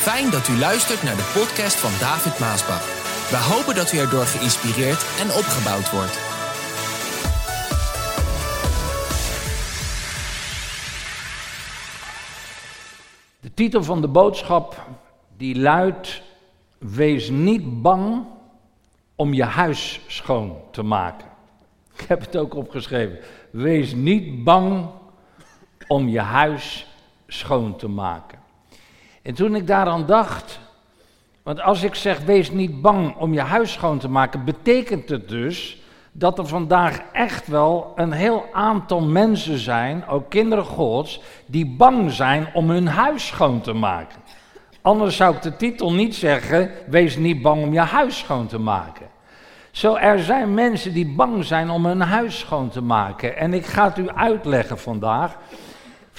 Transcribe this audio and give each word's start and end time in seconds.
Fijn 0.00 0.30
dat 0.30 0.48
u 0.48 0.58
luistert 0.58 1.02
naar 1.02 1.16
de 1.16 1.30
podcast 1.34 1.76
van 1.76 1.90
David 1.98 2.38
Maasbach. 2.38 2.84
We 3.30 3.36
hopen 3.36 3.74
dat 3.74 3.92
u 3.92 3.98
erdoor 3.98 4.24
geïnspireerd 4.24 5.02
en 5.20 5.26
opgebouwd 5.26 5.90
wordt. 5.90 6.18
De 13.40 13.54
titel 13.54 13.82
van 13.82 14.00
de 14.00 14.08
boodschap 14.08 14.86
die 15.36 15.58
luidt: 15.58 16.22
Wees 16.78 17.30
niet 17.30 17.82
bang 17.82 18.26
om 19.16 19.32
je 19.32 19.44
huis 19.44 20.00
schoon 20.06 20.56
te 20.70 20.82
maken. 20.82 21.28
Ik 21.96 22.00
heb 22.08 22.20
het 22.20 22.36
ook 22.36 22.54
opgeschreven. 22.54 23.18
Wees 23.50 23.94
niet 23.94 24.44
bang 24.44 24.86
om 25.86 26.08
je 26.08 26.20
huis 26.20 26.86
schoon 27.26 27.76
te 27.76 27.88
maken. 27.88 28.39
En 29.22 29.34
toen 29.34 29.54
ik 29.54 29.66
daaraan 29.66 30.06
dacht, 30.06 30.60
want 31.42 31.60
als 31.60 31.82
ik 31.82 31.94
zeg 31.94 32.20
wees 32.20 32.50
niet 32.50 32.80
bang 32.80 33.16
om 33.16 33.32
je 33.32 33.40
huis 33.40 33.72
schoon 33.72 33.98
te 33.98 34.08
maken, 34.08 34.44
betekent 34.44 35.08
het 35.08 35.28
dus 35.28 35.82
dat 36.12 36.38
er 36.38 36.46
vandaag 36.46 37.00
echt 37.12 37.46
wel 37.46 37.92
een 37.96 38.12
heel 38.12 38.44
aantal 38.52 39.00
mensen 39.00 39.58
zijn, 39.58 40.08
ook 40.08 40.30
kinderen 40.30 40.64
Gods, 40.64 41.20
die 41.46 41.66
bang 41.66 42.12
zijn 42.12 42.48
om 42.54 42.70
hun 42.70 42.86
huis 42.86 43.26
schoon 43.26 43.60
te 43.60 43.72
maken. 43.72 44.20
Anders 44.82 45.16
zou 45.16 45.34
ik 45.34 45.42
de 45.42 45.56
titel 45.56 45.92
niet 45.92 46.14
zeggen, 46.14 46.70
wees 46.86 47.16
niet 47.16 47.42
bang 47.42 47.62
om 47.62 47.72
je 47.72 47.80
huis 47.80 48.18
schoon 48.18 48.46
te 48.46 48.58
maken. 48.58 49.06
Zo, 49.70 49.94
er 49.94 50.18
zijn 50.18 50.54
mensen 50.54 50.92
die 50.92 51.14
bang 51.14 51.44
zijn 51.44 51.70
om 51.70 51.86
hun 51.86 52.00
huis 52.00 52.38
schoon 52.38 52.68
te 52.68 52.82
maken. 52.82 53.36
En 53.36 53.54
ik 53.54 53.66
ga 53.66 53.84
het 53.84 53.98
u 53.98 54.08
uitleggen 54.08 54.78
vandaag, 54.78 55.36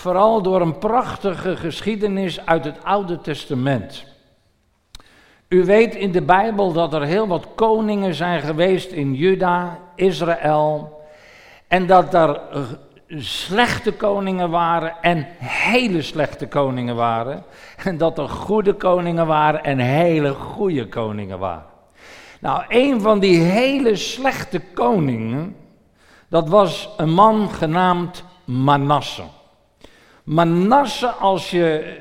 vooral 0.02 0.42
door 0.42 0.62
een 0.62 0.78
prachtige 0.78 1.58
geschiedenis 1.58 2.46
uit 2.46 2.64
het 2.64 2.84
Oude 2.84 3.22
Testament. 3.22 4.06
U 5.48 5.66
weet 5.66 5.96
in 5.96 6.12
de 6.12 6.22
Bijbel 6.22 6.74
dat 6.74 6.94
er 6.94 7.02
heel 7.02 7.28
wat 7.28 7.48
koningen 7.56 8.14
zijn 8.14 8.42
geweest 8.42 8.92
in 8.92 9.14
Juda, 9.14 9.80
Israël. 9.96 11.02
En 11.68 11.86
dat 11.86 12.14
er 12.14 12.42
slechte 13.18 13.94
koningen 13.94 14.50
waren 14.50 14.96
en 15.02 15.28
hele 15.40 16.02
slechte 16.02 16.48
koningen 16.48 16.96
waren. 16.96 17.44
En 17.84 17.98
dat 17.98 18.18
er 18.18 18.30
goede 18.30 18.74
koningen 18.74 19.28
waren 19.28 19.64
en 19.64 19.80
hele 19.80 20.34
goede 20.34 20.88
koningen 20.88 21.40
waren. 21.40 21.66
Nou, 22.40 22.64
een 22.68 23.02
van 23.02 23.20
die 23.20 23.40
hele 23.40 23.96
slechte 23.96 24.60
koningen, 24.74 25.56
dat 26.28 26.50
was 26.50 26.90
een 26.98 27.14
man 27.14 27.50
genaamd 27.50 28.24
Manasse. 28.46 29.24
Manasse, 30.24 31.08
als 31.08 31.52
je 31.52 31.98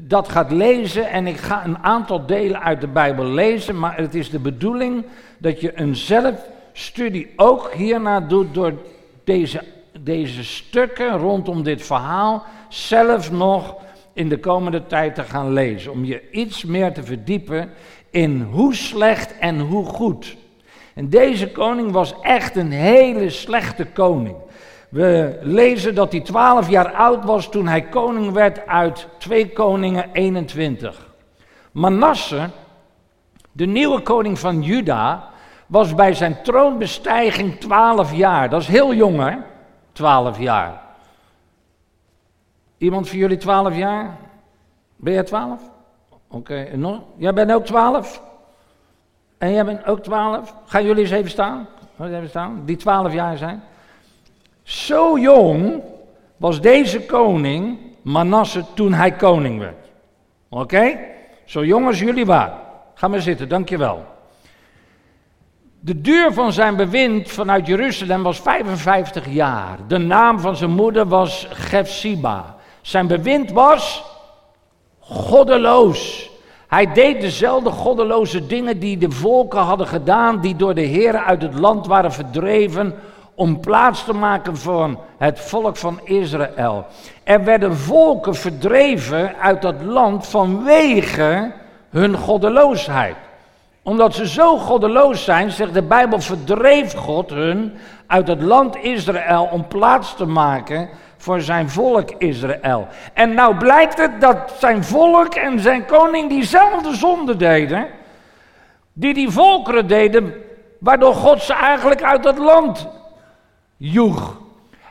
dat 0.00 0.28
gaat 0.28 0.50
lezen, 0.50 1.10
en 1.10 1.26
ik 1.26 1.36
ga 1.36 1.64
een 1.64 1.78
aantal 1.78 2.26
delen 2.26 2.62
uit 2.62 2.80
de 2.80 2.88
Bijbel 2.88 3.24
lezen, 3.24 3.78
maar 3.78 3.96
het 3.96 4.14
is 4.14 4.30
de 4.30 4.38
bedoeling 4.38 5.04
dat 5.38 5.60
je 5.60 5.80
een 5.80 5.96
zelfstudie 5.96 7.32
ook 7.36 7.72
hierna 7.72 8.20
doet 8.20 8.54
door 8.54 8.72
deze, 9.24 9.62
deze 10.00 10.44
stukken 10.44 11.18
rondom 11.18 11.62
dit 11.62 11.82
verhaal 11.82 12.44
zelf 12.68 13.30
nog 13.32 13.76
in 14.12 14.28
de 14.28 14.38
komende 14.38 14.86
tijd 14.86 15.14
te 15.14 15.22
gaan 15.22 15.52
lezen. 15.52 15.92
Om 15.92 16.04
je 16.04 16.30
iets 16.30 16.64
meer 16.64 16.92
te 16.92 17.02
verdiepen 17.02 17.70
in 18.10 18.40
hoe 18.50 18.74
slecht 18.74 19.38
en 19.38 19.60
hoe 19.60 19.84
goed. 19.84 20.36
En 20.94 21.08
deze 21.08 21.50
koning 21.50 21.90
was 21.90 22.14
echt 22.20 22.56
een 22.56 22.72
hele 22.72 23.30
slechte 23.30 23.84
koning. 23.84 24.36
We 24.88 25.38
lezen 25.42 25.94
dat 25.94 26.12
hij 26.12 26.20
12 26.20 26.68
jaar 26.68 26.92
oud 26.92 27.24
was 27.24 27.50
toen 27.50 27.66
hij 27.66 27.82
koning 27.82 28.32
werd 28.32 28.66
uit 28.66 29.08
2 29.18 29.52
Koningen 29.52 30.12
21. 30.12 31.06
Manasse, 31.72 32.48
de 33.52 33.66
nieuwe 33.66 34.00
koning 34.00 34.38
van 34.38 34.62
Juda, 34.62 35.30
was 35.66 35.94
bij 35.94 36.14
zijn 36.14 36.42
troonbestijging 36.42 37.60
12 37.60 38.14
jaar. 38.14 38.48
Dat 38.48 38.60
is 38.60 38.68
heel 38.68 38.94
jong 38.94 39.18
hè, 39.18 39.36
12 39.92 40.38
jaar. 40.38 40.82
Iemand 42.78 43.08
van 43.08 43.18
jullie 43.18 43.36
12 43.36 43.76
jaar? 43.76 44.16
Ben 44.96 45.12
jij 45.12 45.24
12? 45.24 45.60
Oké? 46.28 46.68
Jij 47.16 47.32
bent 47.32 47.52
ook 47.52 47.64
12? 47.64 48.22
En 49.38 49.52
jij 49.52 49.64
bent 49.64 49.86
ook 49.86 50.02
12? 50.02 50.54
Gaan 50.66 50.84
jullie 50.84 51.02
eens 51.02 51.10
even 51.10 51.30
staan? 51.30 51.66
Even 52.00 52.28
staan? 52.28 52.62
Die 52.64 52.76
12 52.76 53.12
jaar 53.12 53.36
zijn. 53.36 53.62
Zo 54.68 55.18
jong 55.18 55.82
was 56.36 56.60
deze 56.60 57.00
koning, 57.00 57.78
Manasse, 58.02 58.64
toen 58.74 58.92
hij 58.92 59.12
koning 59.12 59.58
werd. 59.58 59.88
Oké? 60.48 60.98
Zo 61.44 61.64
jong 61.64 61.86
als 61.86 61.98
jullie 61.98 62.26
waren. 62.26 62.58
Ga 62.94 63.08
maar 63.08 63.20
zitten, 63.20 63.48
dankjewel. 63.48 64.04
De 65.80 66.00
duur 66.00 66.32
van 66.32 66.52
zijn 66.52 66.76
bewind 66.76 67.30
vanuit 67.30 67.66
Jeruzalem 67.66 68.22
was 68.22 68.40
55 68.40 69.28
jaar. 69.28 69.78
De 69.86 69.98
naam 69.98 70.38
van 70.38 70.56
zijn 70.56 70.70
moeder 70.70 71.06
was 71.06 71.46
Gefsiba. 71.50 72.56
Zijn 72.80 73.06
bewind 73.06 73.52
was 73.52 74.04
goddeloos. 74.98 76.30
Hij 76.66 76.92
deed 76.92 77.20
dezelfde 77.20 77.70
goddeloze 77.70 78.46
dingen 78.46 78.78
die 78.78 78.98
de 78.98 79.10
volken 79.10 79.60
hadden 79.60 79.86
gedaan, 79.86 80.40
die 80.40 80.56
door 80.56 80.74
de 80.74 80.80
heren 80.80 81.24
uit 81.24 81.42
het 81.42 81.58
land 81.58 81.86
waren 81.86 82.12
verdreven 82.12 82.94
om 83.38 83.60
plaats 83.60 84.04
te 84.04 84.12
maken 84.12 84.56
voor 84.56 84.96
het 85.18 85.40
volk 85.40 85.76
van 85.76 86.00
Israël. 86.04 86.86
Er 87.24 87.44
werden 87.44 87.76
volken 87.76 88.34
verdreven 88.34 89.36
uit 89.36 89.62
dat 89.62 89.82
land 89.82 90.26
vanwege 90.26 91.52
hun 91.90 92.16
goddeloosheid. 92.16 93.16
Omdat 93.82 94.14
ze 94.14 94.28
zo 94.28 94.56
goddeloos 94.56 95.24
zijn, 95.24 95.50
zegt 95.50 95.74
de 95.74 95.82
Bijbel, 95.82 96.20
verdreef 96.20 96.94
God 96.94 97.30
hun 97.30 97.78
uit 98.06 98.28
het 98.28 98.42
land 98.42 98.76
Israël 98.76 99.48
om 99.52 99.66
plaats 99.66 100.14
te 100.14 100.26
maken 100.26 100.88
voor 101.16 101.40
zijn 101.40 101.70
volk 101.70 102.10
Israël. 102.10 102.86
En 103.12 103.34
nou 103.34 103.56
blijkt 103.56 103.98
het 103.98 104.20
dat 104.20 104.54
zijn 104.58 104.84
volk 104.84 105.34
en 105.34 105.60
zijn 105.60 105.86
koning 105.86 106.28
diezelfde 106.28 106.94
zonde 106.94 107.36
deden, 107.36 107.86
die 108.92 109.14
die 109.14 109.30
volkeren 109.30 109.86
deden, 109.86 110.34
waardoor 110.78 111.14
God 111.14 111.42
ze 111.42 111.54
eigenlijk 111.54 112.02
uit 112.02 112.22
dat 112.22 112.38
land 112.38 112.96
joeg. 113.78 114.36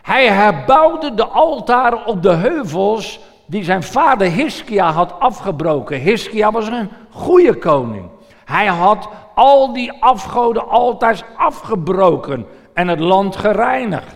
Hij 0.01 0.27
herbouwde 0.27 1.13
de 1.13 1.25
altaren 1.25 2.05
op 2.05 2.23
de 2.23 2.33
heuvels 2.33 3.19
die 3.45 3.63
zijn 3.63 3.83
vader 3.83 4.31
Hiskia 4.31 4.91
had 4.91 5.19
afgebroken. 5.19 5.99
Hiskia 5.99 6.51
was 6.51 6.67
een 6.67 6.89
goede 7.11 7.55
koning. 7.55 8.09
Hij 8.45 8.65
had 8.65 9.09
al 9.35 9.73
die 9.73 9.91
afgoden 9.99 10.69
altaars 10.69 11.23
afgebroken 11.37 12.45
en 12.73 12.87
het 12.87 12.99
land 12.99 13.35
gereinigd. 13.35 14.15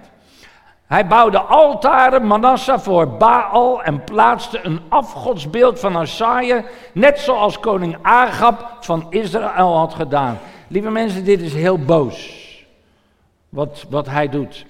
Hij 0.88 1.08
bouwde 1.08 1.40
altaren, 1.40 2.28
Manasseh, 2.28 2.80
voor 2.80 3.08
Baal 3.08 3.84
en 3.84 4.04
plaatste 4.04 4.60
een 4.64 4.80
afgodsbeeld 4.90 5.80
van 5.80 5.98
Asaja, 5.98 6.64
net 6.94 7.20
zoals 7.20 7.60
koning 7.60 7.98
Agab 8.02 8.78
van 8.80 9.06
Israël 9.10 9.78
had 9.78 9.94
gedaan. 9.94 10.40
Lieve 10.68 10.90
mensen, 10.90 11.24
dit 11.24 11.42
is 11.42 11.54
heel 11.54 11.78
boos 11.78 12.41
wat, 13.52 13.86
wat 13.90 14.08
hij 14.08 14.30
doet. 14.30 14.66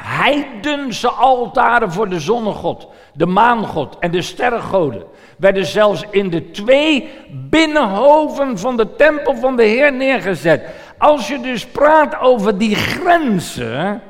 Heidense 0.00 1.08
altaren 1.08 1.92
voor 1.92 2.08
de 2.08 2.20
zonnegod, 2.20 2.88
de 3.14 3.26
maangod 3.26 3.98
en 3.98 4.10
de 4.10 4.22
sterrengoden 4.22 5.04
werden 5.38 5.66
zelfs 5.66 6.04
in 6.10 6.30
de 6.30 6.50
twee 6.50 7.10
binnenhoven 7.30 8.58
van 8.58 8.76
de 8.76 8.96
tempel 8.96 9.34
van 9.34 9.56
de 9.56 9.62
Heer 9.62 9.92
neergezet. 9.92 10.62
Als 10.98 11.28
je 11.28 11.40
dus 11.40 11.66
praat 11.66 12.20
over 12.20 12.58
die 12.58 12.74
grenzen, 12.74 14.02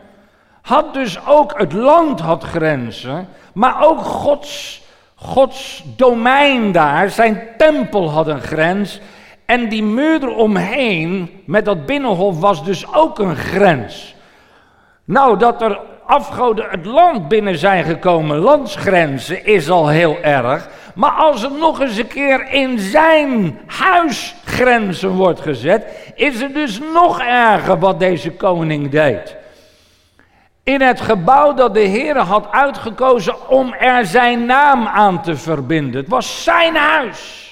had 0.62 0.94
dus 0.94 1.26
ook 1.26 1.58
het 1.58 1.72
land 1.72 2.20
had 2.20 2.44
grenzen, 2.44 3.28
maar 3.54 3.84
ook 3.84 3.98
Gods, 3.98 4.82
Gods 5.14 5.82
domein 5.96 6.72
daar, 6.72 7.10
zijn 7.10 7.42
tempel 7.56 8.10
had 8.10 8.26
een 8.26 8.40
grens. 8.40 9.00
En 9.46 9.68
die 9.68 9.82
muur 9.82 10.22
eromheen 10.22 11.30
met 11.44 11.64
dat 11.64 11.86
binnenhof 11.86 12.40
was 12.40 12.64
dus 12.64 12.94
ook 12.94 13.18
een 13.18 13.36
grens. 13.36 14.14
Nou, 15.04 15.38
dat 15.38 15.62
er 15.62 15.80
afgoden 16.06 16.70
het 16.70 16.86
land 16.86 17.28
binnen 17.28 17.58
zijn 17.58 17.84
gekomen, 17.84 18.38
landsgrenzen, 18.38 19.46
is 19.46 19.70
al 19.70 19.88
heel 19.88 20.18
erg. 20.22 20.68
Maar 20.94 21.10
als 21.10 21.42
het 21.42 21.58
nog 21.58 21.80
eens 21.80 21.96
een 21.96 22.06
keer 22.06 22.48
in 22.50 22.78
zijn 22.78 23.58
huisgrenzen 23.66 25.10
wordt 25.10 25.40
gezet, 25.40 26.12
is 26.14 26.40
het 26.40 26.54
dus 26.54 26.80
nog 26.92 27.20
erger 27.20 27.78
wat 27.78 27.98
deze 27.98 28.30
koning 28.30 28.90
deed. 28.90 29.36
In 30.62 30.80
het 30.80 31.00
gebouw 31.00 31.54
dat 31.54 31.74
de 31.74 31.80
Heer 31.80 32.18
had 32.18 32.50
uitgekozen 32.50 33.48
om 33.48 33.72
er 33.72 34.06
zijn 34.06 34.46
naam 34.46 34.86
aan 34.86 35.22
te 35.22 35.36
verbinden. 35.36 36.00
Het 36.00 36.10
was 36.10 36.44
zijn 36.44 36.76
huis. 36.76 37.45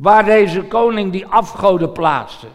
Waar 0.00 0.24
deze 0.24 0.62
koning 0.62 1.12
die 1.12 1.26
afgoden 1.26 1.92
plaatste. 1.92 2.46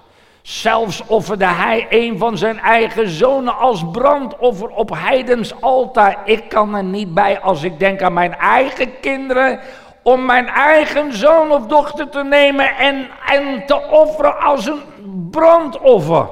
Zelfs 0.42 1.04
offerde 1.08 1.46
hij 1.46 1.88
een 1.90 2.18
van 2.18 2.38
zijn 2.38 2.60
eigen 2.60 3.10
zonen 3.10 3.58
als 3.58 3.86
brandoffer 3.92 4.70
op 4.70 4.90
heidens 4.94 5.62
altaar. 5.62 6.18
Ik 6.24 6.50
kan 6.50 6.76
er 6.76 6.84
niet 6.84 7.14
bij 7.14 7.40
als 7.40 7.64
ik 7.64 7.80
denk 7.80 8.02
aan 8.02 8.14
mijn 8.14 8.36
eigen 8.36 9.00
kinderen 9.00 9.60
om 10.04 10.26
mijn 10.26 10.48
eigen 10.48 11.14
zoon 11.14 11.52
of 11.52 11.66
dochter 11.66 12.10
te 12.10 12.24
nemen 12.24 12.76
en, 12.76 13.10
en 13.28 13.66
te 13.66 13.82
offeren 13.82 14.40
als 14.40 14.66
een 14.66 14.82
brandoffer 15.32 16.28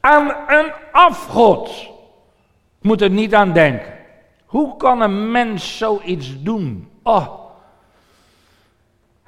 aan 0.00 0.34
een 0.46 0.72
afgod. 0.92 1.88
Moet 2.80 3.00
er 3.00 3.10
niet 3.10 3.34
aan 3.34 3.52
denken. 3.52 3.92
Hoe 4.46 4.76
kan 4.76 5.00
een 5.00 5.30
mens 5.30 5.78
zoiets 5.78 6.42
doen? 6.42 6.90
Oh. 7.02 7.47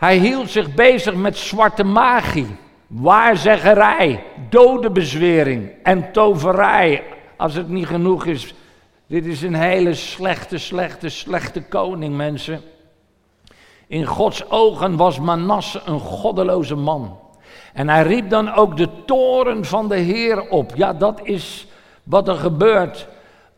Hij 0.00 0.17
hield 0.17 0.50
zich 0.50 0.75
bezig 0.75 1.14
met 1.14 1.37
zwarte 1.37 1.85
magie, 1.85 2.56
waarzeggerij, 2.87 4.25
dodenbezwering 4.49 5.70
en 5.82 6.12
toverij. 6.12 7.02
Als 7.37 7.55
het 7.55 7.69
niet 7.69 7.87
genoeg 7.87 8.26
is, 8.26 8.55
dit 9.06 9.26
is 9.26 9.43
een 9.43 9.55
hele 9.55 9.94
slechte, 9.94 10.58
slechte, 10.58 11.08
slechte 11.08 11.62
koning, 11.62 12.17
mensen. 12.17 12.61
In 13.87 14.05
Gods 14.06 14.50
ogen 14.50 14.97
was 14.97 15.19
Manasse 15.19 15.81
een 15.85 16.00
goddeloze 16.00 16.76
man. 16.76 17.19
En 17.73 17.88
hij 17.88 18.02
riep 18.02 18.31
dan 18.31 18.55
ook 18.55 18.76
de 18.76 18.88
toren 19.06 19.64
van 19.64 19.88
de 19.88 19.97
Heer 19.97 20.49
op. 20.49 20.73
Ja, 20.75 20.93
dat 20.93 21.20
is 21.23 21.67
wat 22.02 22.29
er 22.29 22.37
gebeurt 22.37 23.08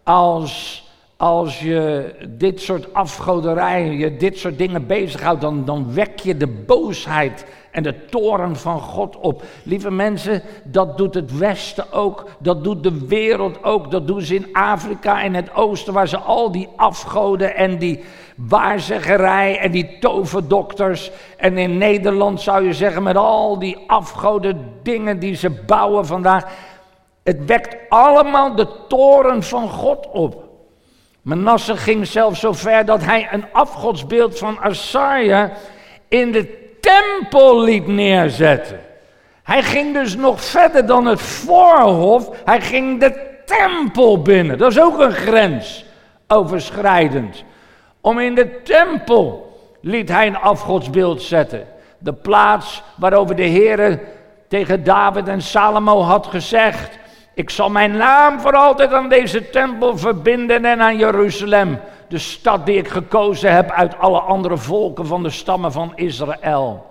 als, 0.02 0.84
als 1.22 1.60
je 1.60 2.14
dit 2.28 2.60
soort 2.60 2.94
afgoderij, 2.94 3.90
je 3.90 4.16
dit 4.16 4.38
soort 4.38 4.58
dingen 4.58 4.86
bezighoudt. 4.86 5.40
Dan, 5.40 5.64
dan 5.64 5.92
wek 5.94 6.18
je 6.20 6.36
de 6.36 6.46
boosheid 6.46 7.44
en 7.70 7.82
de 7.82 8.04
toren 8.04 8.56
van 8.56 8.80
God 8.80 9.16
op. 9.16 9.42
Lieve 9.62 9.90
mensen, 9.90 10.42
dat 10.64 10.96
doet 10.96 11.14
het 11.14 11.38
Westen 11.38 11.92
ook, 11.92 12.26
dat 12.38 12.64
doet 12.64 12.82
de 12.82 13.06
wereld 13.06 13.64
ook, 13.64 13.90
dat 13.90 14.06
doen 14.06 14.20
ze 14.20 14.34
in 14.34 14.48
Afrika 14.52 15.22
en 15.22 15.34
het 15.34 15.54
Oosten, 15.54 15.92
waar 15.92 16.08
ze 16.08 16.18
al 16.18 16.52
die 16.52 16.68
afgoden 16.76 17.56
en 17.56 17.78
die 17.78 18.04
waarzeggerij 18.36 19.58
en 19.58 19.70
die 19.70 19.98
toverdokters. 19.98 21.10
En 21.36 21.58
in 21.58 21.78
Nederland 21.78 22.40
zou 22.40 22.66
je 22.66 22.72
zeggen 22.72 23.02
met 23.02 23.16
al 23.16 23.58
die 23.58 23.78
afgoden 23.86 24.72
dingen 24.82 25.18
die 25.18 25.34
ze 25.34 25.50
bouwen 25.50 26.06
vandaag. 26.06 26.44
Het 27.22 27.44
wekt 27.44 27.76
allemaal 27.88 28.54
de 28.54 28.68
toren 28.88 29.42
van 29.42 29.68
God 29.68 30.08
op. 30.10 30.50
Manasse 31.22 31.76
ging 31.76 32.06
zelfs 32.06 32.40
zo 32.40 32.52
ver 32.52 32.84
dat 32.84 33.04
hij 33.04 33.28
een 33.30 33.44
afgodsbeeld 33.52 34.38
van 34.38 34.60
Asaria 34.60 35.52
in 36.08 36.32
de 36.32 36.76
tempel 36.80 37.62
liet 37.62 37.86
neerzetten. 37.86 38.80
Hij 39.42 39.62
ging 39.62 39.94
dus 39.94 40.16
nog 40.16 40.44
verder 40.44 40.86
dan 40.86 41.06
het 41.06 41.20
voorhof. 41.20 42.30
Hij 42.44 42.60
ging 42.60 43.00
de 43.00 43.30
tempel 43.46 44.22
binnen. 44.22 44.58
Dat 44.58 44.70
is 44.70 44.80
ook 44.80 44.98
een 44.98 45.12
grens 45.12 45.84
overschrijdend. 46.26 47.44
Om 48.00 48.18
in 48.18 48.34
de 48.34 48.62
tempel 48.62 49.56
liet 49.80 50.08
hij 50.08 50.26
een 50.26 50.38
afgodsbeeld 50.38 51.22
zetten. 51.22 51.66
De 51.98 52.12
plaats 52.12 52.82
waarover 52.96 53.36
de 53.36 53.42
Heer 53.42 54.00
tegen 54.48 54.84
David 54.84 55.28
en 55.28 55.42
Salomo 55.42 56.00
had 56.00 56.26
gezegd: 56.26 56.98
Ik 57.34 57.50
zal 57.50 57.70
mijn 57.70 57.96
naam 57.96 58.40
voor 58.40 58.52
altijd 58.52 58.92
aan 58.92 59.08
deze 59.08 59.50
tempel 59.50 59.98
verbinden 59.98 60.64
en 60.64 60.80
aan 60.80 60.96
Jeruzalem, 60.96 61.80
de 62.08 62.18
stad 62.18 62.66
die 62.66 62.76
ik 62.76 62.88
gekozen 62.88 63.52
heb 63.52 63.70
uit 63.70 63.98
alle 63.98 64.20
andere 64.20 64.56
volken 64.56 65.06
van 65.06 65.22
de 65.22 65.30
stammen 65.30 65.72
van 65.72 65.92
Israël. 65.94 66.90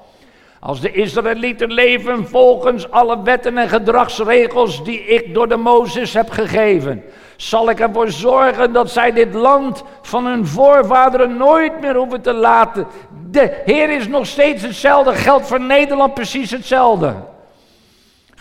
Als 0.59 0.81
de 0.81 0.91
Israëlieten 0.91 1.73
leven 1.73 2.27
volgens 2.27 2.91
alle 2.91 3.21
wetten 3.23 3.57
en 3.57 3.69
gedragsregels 3.69 4.83
die 4.83 5.03
ik 5.05 5.33
door 5.33 5.47
de 5.47 5.57
Mozes 5.57 6.13
heb 6.13 6.29
gegeven, 6.29 7.03
zal 7.35 7.69
ik 7.69 7.79
ervoor 7.79 8.09
zorgen 8.09 8.73
dat 8.73 8.91
zij 8.91 9.11
dit 9.11 9.33
land 9.33 9.83
van 10.01 10.25
hun 10.25 10.47
voorvaderen 10.47 11.37
nooit 11.37 11.81
meer 11.81 11.95
hoeven 11.95 12.21
te 12.21 12.33
laten. 12.33 12.87
De 13.29 13.61
Heer 13.65 13.89
is 13.89 14.07
nog 14.07 14.25
steeds 14.25 14.61
hetzelfde, 14.61 15.13
geldt 15.15 15.47
voor 15.47 15.61
Nederland 15.61 16.13
precies 16.13 16.51
hetzelfde. 16.51 17.15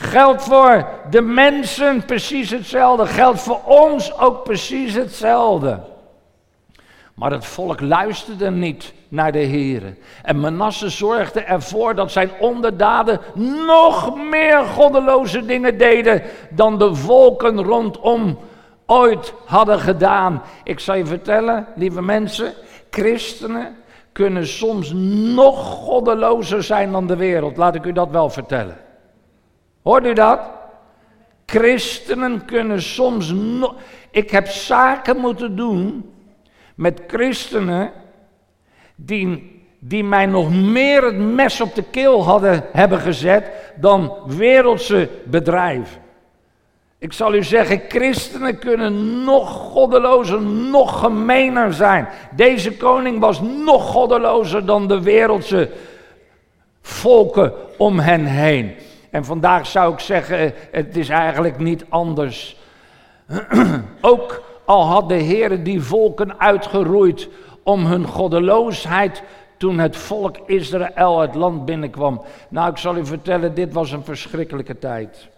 Geldt 0.01 0.43
voor 0.43 0.89
de 1.11 1.21
mensen 1.21 2.05
precies 2.05 2.51
hetzelfde, 2.51 3.07
geldt 3.07 3.41
voor 3.41 3.61
ons 3.65 4.19
ook 4.19 4.45
precies 4.45 4.95
hetzelfde. 4.95 5.81
Maar 7.15 7.31
het 7.31 7.45
volk 7.47 7.81
luisterde 7.81 8.51
niet 8.51 8.93
naar 9.09 9.33
de 9.33 9.39
Heer. 9.39 9.97
En 10.23 10.41
Manasse 10.41 10.89
zorgde 10.89 11.41
ervoor 11.41 11.95
dat 11.95 12.13
zijn 12.13 12.31
onderdaden 12.39 13.21
nog 13.67 14.17
meer 14.17 14.65
goddeloze 14.65 15.45
dingen 15.45 15.79
deden 15.79 16.23
dan 16.51 16.79
de 16.79 16.95
volken 16.95 17.63
rondom 17.63 18.39
ooit 18.87 19.35
hadden 19.45 19.81
gedaan. 19.81 20.43
Ik 20.65 20.81
zal 20.81 20.95
je 20.95 21.07
vertellen, 21.07 21.67
lieve 21.75 22.03
mensen, 22.03 22.53
christenen 22.91 23.77
kunnen 24.13 24.47
soms 24.47 24.93
nog 25.35 25.59
goddelozer 25.59 26.63
zijn 26.63 26.93
dan 26.93 27.07
de 27.07 27.17
wereld. 27.17 27.57
Laat 27.57 27.75
ik 27.75 27.85
u 27.85 27.93
dat 27.93 28.11
wel 28.11 28.31
vertellen. 28.31 28.89
Hoort 29.83 30.07
u 30.07 30.13
dat? 30.13 30.41
Christenen 31.47 32.45
kunnen 32.45 32.83
soms 32.83 33.33
nog. 33.33 33.75
Ik 34.11 34.31
heb 34.31 34.47
zaken 34.47 35.17
moeten 35.17 35.57
doen 35.57 36.13
met 36.75 37.03
christenen 37.07 37.93
die, 38.95 39.63
die 39.79 40.05
mij 40.05 40.27
nog 40.27 40.55
meer 40.55 41.05
het 41.05 41.19
mes 41.19 41.61
op 41.61 41.75
de 41.75 41.83
keel 41.83 42.25
hadden 42.25 42.65
hebben 42.73 42.99
gezet 42.99 43.51
dan 43.77 44.13
wereldse 44.27 45.09
bedrijven. 45.25 46.01
Ik 46.99 47.13
zal 47.13 47.35
u 47.35 47.45
zeggen, 47.45 47.83
christenen 47.89 48.59
kunnen 48.59 49.25
nog 49.25 49.51
goddelozer, 49.51 50.41
nog 50.43 51.01
gemener 51.01 51.73
zijn. 51.73 52.09
Deze 52.37 52.77
koning 52.77 53.21
was 53.21 53.41
nog 53.41 53.91
goddelozer 53.91 54.67
dan 54.67 54.89
de 54.89 55.03
wereldse 55.03 55.71
volken 56.83 57.53
om 57.79 57.99
hen 57.99 58.25
heen. 58.25 58.75
En 59.11 59.25
vandaag 59.25 59.67
zou 59.67 59.93
ik 59.93 60.01
zeggen, 60.01 60.53
het 60.71 60.97
is 60.97 61.09
eigenlijk 61.09 61.59
niet 61.59 61.85
anders. 61.89 62.57
Ook 64.01 64.43
al 64.65 64.87
had 64.87 65.09
de 65.09 65.15
Heer 65.15 65.63
die 65.63 65.83
volken 65.83 66.41
uitgeroeid 66.41 67.29
om 67.63 67.87
hun 67.87 68.07
goddeloosheid 68.07 69.23
toen 69.57 69.79
het 69.79 69.97
volk 69.97 70.37
Israël 70.47 71.21
het 71.21 71.35
land 71.35 71.65
binnenkwam. 71.65 72.25
Nou, 72.49 72.71
ik 72.71 72.77
zal 72.77 72.97
u 72.97 73.07
vertellen, 73.07 73.55
dit 73.55 73.73
was 73.73 73.93
een 73.93 74.05
verschrikkelijke 74.05 74.79
tijd. 74.79 75.29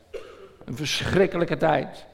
Een 0.64 0.76
verschrikkelijke 0.76 1.56
tijd. 1.56 2.06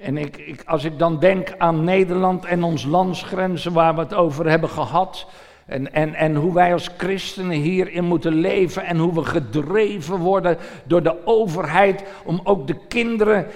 En 0.00 0.16
ik, 0.16 0.36
ik, 0.36 0.62
als 0.66 0.84
ik 0.84 0.98
dan 0.98 1.18
denk 1.18 1.54
aan 1.58 1.84
Nederland 1.84 2.44
en 2.44 2.62
ons 2.62 2.84
landsgrenzen 2.84 3.72
waar 3.72 3.94
we 3.94 4.00
het 4.00 4.14
over 4.14 4.48
hebben 4.48 4.70
gehad. 4.70 5.26
En, 5.68 5.92
en, 5.92 6.14
en 6.14 6.34
hoe 6.34 6.54
wij 6.54 6.72
als 6.72 6.90
christenen 6.96 7.60
hierin 7.60 8.04
moeten 8.04 8.34
leven 8.34 8.84
en 8.84 8.98
hoe 8.98 9.14
we 9.14 9.24
gedreven 9.24 10.16
worden 10.16 10.56
door 10.84 11.02
de 11.02 11.26
overheid 11.26 12.04
om 12.24 12.40
ook 12.44 12.66
de 12.66 12.76
kinderen 12.88 13.46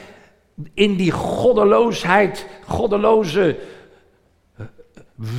in 0.75 0.97
die 0.97 1.11
goddeloosheid, 1.11 2.47
goddeloze 2.67 3.59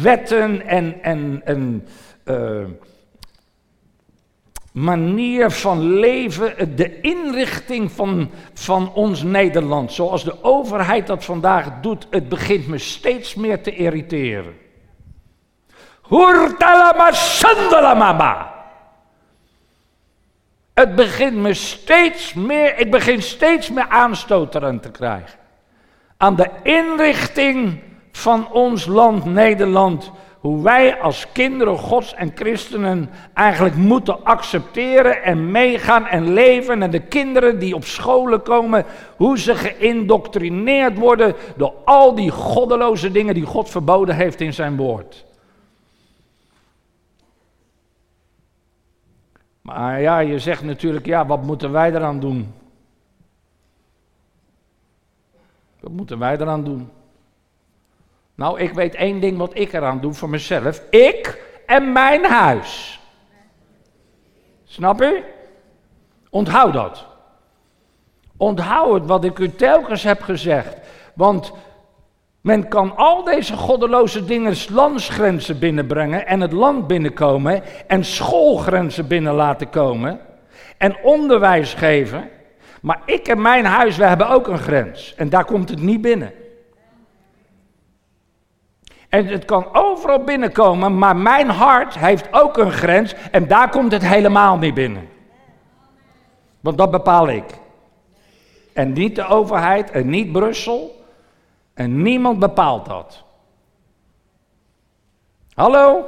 wetten 0.02 0.66
en, 0.66 1.04
en, 1.04 1.88
uh, 2.26 2.66
manier 4.72 5.52
van 5.52 5.94
leven, 5.94 6.76
de 6.76 7.02
inrichting 7.02 7.92
van, 7.92 8.30
van 8.54 8.94
ons 8.94 9.24
Nederland, 9.24 9.92
zoals 9.92 10.24
de 10.24 10.44
overheid 10.44 11.08
dat 11.08 11.26
vandaag 11.26 11.82
doet, 11.82 12.08
het 12.10 12.30
begint 12.30 12.68
me 12.68 12.78
steeds 12.78 13.36
meer 13.36 13.64
te 13.64 13.76
irriteren. 13.76 14.63
Het 20.74 20.96
begint 20.96 21.36
me 21.36 21.54
steeds 21.54 22.34
meer, 22.34 22.78
ik 22.78 22.92
begin 22.92 23.22
steeds 23.22 23.70
meer 23.70 23.88
aanstoot 23.88 24.52
te 24.52 24.92
krijgen. 24.92 25.40
Aan 26.18 26.36
de 26.36 26.50
inrichting 26.64 27.80
van 28.12 28.52
ons 28.52 28.86
land 28.86 29.26
Nederland 29.26 30.12
hoe 30.40 30.64
wij 30.64 31.00
als 31.00 31.28
kinderen 31.32 31.78
Gods 31.78 32.14
en 32.14 32.32
christenen 32.36 33.10
eigenlijk 33.34 33.76
moeten 33.76 34.24
accepteren 34.24 35.24
en 35.24 35.52
meegaan 35.52 36.06
en 36.06 36.34
leven. 36.34 36.82
En 36.82 36.92
de 36.92 37.00
kinderen 37.00 37.60
die 37.60 37.76
op 37.76 37.86
scholen 37.86 38.42
komen, 38.42 38.86
hoe 39.18 39.40
ze 39.40 39.56
geïndoctrineerd 39.56 40.98
worden 40.98 41.36
door 41.56 41.74
al 41.86 42.16
die 42.16 42.32
goddeloze 42.32 43.12
dingen 43.12 43.34
die 43.34 43.46
God 43.46 43.70
verboden 43.70 44.16
heeft 44.16 44.42
in 44.42 44.54
zijn 44.54 44.76
woord. 44.76 45.26
Maar 49.64 50.02
ja, 50.02 50.20
je 50.20 50.40
zegt 50.40 50.64
natuurlijk, 50.64 51.06
ja, 51.06 51.26
wat 51.26 51.44
moeten 51.44 51.72
wij 51.72 51.94
eraan 51.94 52.20
doen? 52.20 52.54
Wat 55.80 55.92
moeten 55.92 56.20
wij 56.20 56.34
eraan 56.38 56.64
doen? 56.64 56.90
Nou, 58.36 58.60
ik 58.60 58.74
weet 58.74 58.96
één 58.96 59.20
ding 59.20 59.38
wat 59.38 59.58
ik 59.58 59.74
eraan 59.74 60.00
doe 60.00 60.14
voor 60.14 60.30
mezelf. 60.30 60.90
Ik 60.90 61.42
en 61.66 61.92
mijn 61.92 62.26
huis. 62.26 63.00
Snap 64.64 65.02
u? 65.02 65.24
Onthoud 66.30 66.74
dat. 66.74 67.06
Onthoud 68.38 68.94
het 68.94 69.06
wat 69.06 69.24
ik 69.24 69.40
u 69.40 69.56
telkens 69.56 70.04
heb 70.04 70.22
gezegd. 70.22 70.78
Want 71.14 71.54
Men 72.44 72.68
kan 72.68 72.96
al 72.96 73.24
deze 73.24 73.58
goddeloze 73.58 74.26
dingen 74.26 74.56
landsgrenzen 74.70 75.60
binnenbrengen 75.60 76.28
en 76.28 76.42
het 76.42 76.52
land 76.52 76.88
binnenkomen 76.88 77.64
en 77.88 78.06
schoolgrenzen 78.06 79.08
binnen 79.08 79.34
laten 79.34 79.70
komen 79.70 80.20
en 80.78 80.98
onderwijs 81.04 81.74
geven. 81.74 82.30
Maar 82.82 83.02
ik 83.06 83.28
en 83.28 83.42
mijn 83.42 83.66
huis, 83.66 83.98
we 83.98 84.06
hebben 84.06 84.30
ook 84.30 84.48
een 84.48 84.58
grens 84.58 85.16
en 85.16 85.30
daar 85.30 85.46
komt 85.46 85.70
het 85.70 85.82
niet 85.82 86.02
binnen. 86.02 86.34
En 89.10 89.28
het 89.28 89.46
kan 89.46 89.68
overal 89.74 90.24
binnenkomen, 90.24 90.98
maar 90.98 91.16
mijn 91.16 91.50
hart 91.50 91.98
heeft 91.98 92.34
ook 92.34 92.58
een 92.58 92.72
grens 92.72 93.16
en 93.32 93.48
daar 93.48 93.70
komt 93.70 93.92
het 93.92 94.08
helemaal 94.08 94.58
niet 94.58 94.74
binnen. 94.74 95.08
Want 96.60 96.78
dat 96.78 96.92
bepaal 96.92 97.30
ik. 97.30 97.46
En 98.74 98.94
niet 98.94 99.16
de 99.16 99.28
overheid 99.28 99.92
en 99.92 100.10
niet 100.10 100.32
Brussel. 100.32 101.03
En 101.74 102.02
niemand 102.02 102.40
bepaalt 102.40 102.86
dat. 102.86 103.24
Hallo? 105.54 106.06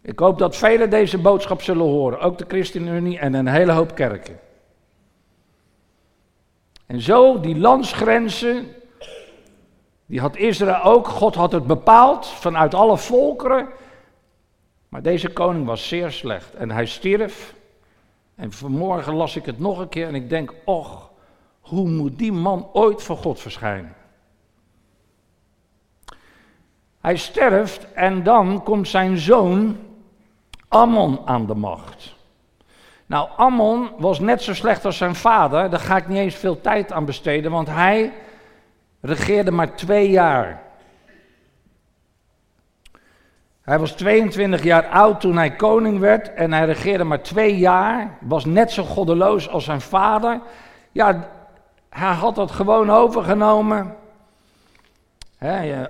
Ik 0.00 0.18
hoop 0.18 0.38
dat 0.38 0.56
velen 0.56 0.90
deze 0.90 1.18
boodschap 1.18 1.62
zullen 1.62 1.86
horen, 1.86 2.20
ook 2.20 2.38
de 2.38 2.44
ChristenUnie 2.48 3.18
en 3.18 3.34
een 3.34 3.46
hele 3.46 3.72
hoop 3.72 3.94
kerken. 3.94 4.38
En 6.86 7.00
zo, 7.00 7.40
die 7.40 7.58
landsgrenzen, 7.58 8.66
die 10.06 10.20
had 10.20 10.36
Israël 10.36 10.82
ook. 10.82 11.08
God 11.08 11.34
had 11.34 11.52
het 11.52 11.66
bepaald 11.66 12.26
vanuit 12.26 12.74
alle 12.74 12.96
volkeren. 12.96 13.68
Maar 14.88 15.02
deze 15.02 15.32
koning 15.32 15.66
was 15.66 15.88
zeer 15.88 16.10
slecht 16.10 16.54
en 16.54 16.70
hij 16.70 16.86
stierf. 16.86 17.54
En 18.34 18.52
vanmorgen 18.52 19.14
las 19.14 19.36
ik 19.36 19.46
het 19.46 19.58
nog 19.58 19.78
een 19.78 19.88
keer 19.88 20.06
en 20.06 20.14
ik 20.14 20.28
denk, 20.28 20.54
och, 20.64 21.10
hoe 21.64 21.88
moet 21.88 22.18
die 22.18 22.32
man 22.32 22.68
ooit 22.72 23.02
voor 23.02 23.16
God 23.16 23.40
verschijnen? 23.40 23.94
Hij 27.00 27.16
sterft 27.16 27.92
en 27.92 28.22
dan 28.22 28.62
komt 28.62 28.88
zijn 28.88 29.18
zoon 29.18 29.76
Ammon 30.68 31.20
aan 31.24 31.46
de 31.46 31.54
macht. 31.54 32.14
Nou, 33.06 33.28
Ammon 33.36 33.90
was 33.98 34.20
net 34.20 34.42
zo 34.42 34.54
slecht 34.54 34.84
als 34.84 34.96
zijn 34.96 35.14
vader, 35.14 35.70
daar 35.70 35.80
ga 35.80 35.96
ik 35.96 36.08
niet 36.08 36.18
eens 36.18 36.34
veel 36.34 36.60
tijd 36.60 36.92
aan 36.92 37.04
besteden, 37.04 37.50
want 37.50 37.68
hij 37.68 38.12
regeerde 39.00 39.50
maar 39.50 39.76
twee 39.76 40.10
jaar. 40.10 40.62
Hij 43.62 43.78
was 43.78 43.92
22 43.92 44.62
jaar 44.62 44.86
oud 44.86 45.20
toen 45.20 45.36
hij 45.36 45.56
koning 45.56 45.98
werd 45.98 46.34
en 46.34 46.52
hij 46.52 46.64
regeerde 46.64 47.04
maar 47.04 47.22
twee 47.22 47.58
jaar. 47.58 48.18
Was 48.20 48.44
net 48.44 48.72
zo 48.72 48.84
goddeloos 48.84 49.48
als 49.48 49.64
zijn 49.64 49.80
vader. 49.80 50.40
Ja, 50.92 51.28
hij 51.94 52.12
had 52.12 52.34
dat 52.34 52.50
gewoon 52.50 52.90
overgenomen. 52.90 53.94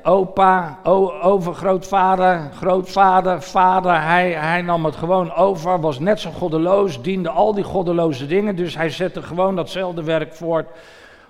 Opa, 0.02 0.78
overgrootvader, 1.22 2.50
grootvader, 2.54 3.42
vader, 3.42 4.02
hij, 4.02 4.32
hij 4.32 4.62
nam 4.62 4.84
het 4.84 4.96
gewoon 4.96 5.32
over, 5.32 5.80
was 5.80 5.98
net 5.98 6.20
zo 6.20 6.30
goddeloos, 6.30 7.02
diende 7.02 7.30
al 7.30 7.54
die 7.54 7.64
goddeloze 7.64 8.26
dingen. 8.26 8.56
Dus 8.56 8.76
hij 8.76 8.90
zette 8.90 9.22
gewoon 9.22 9.56
datzelfde 9.56 10.02
werk 10.02 10.34
voort 10.34 10.68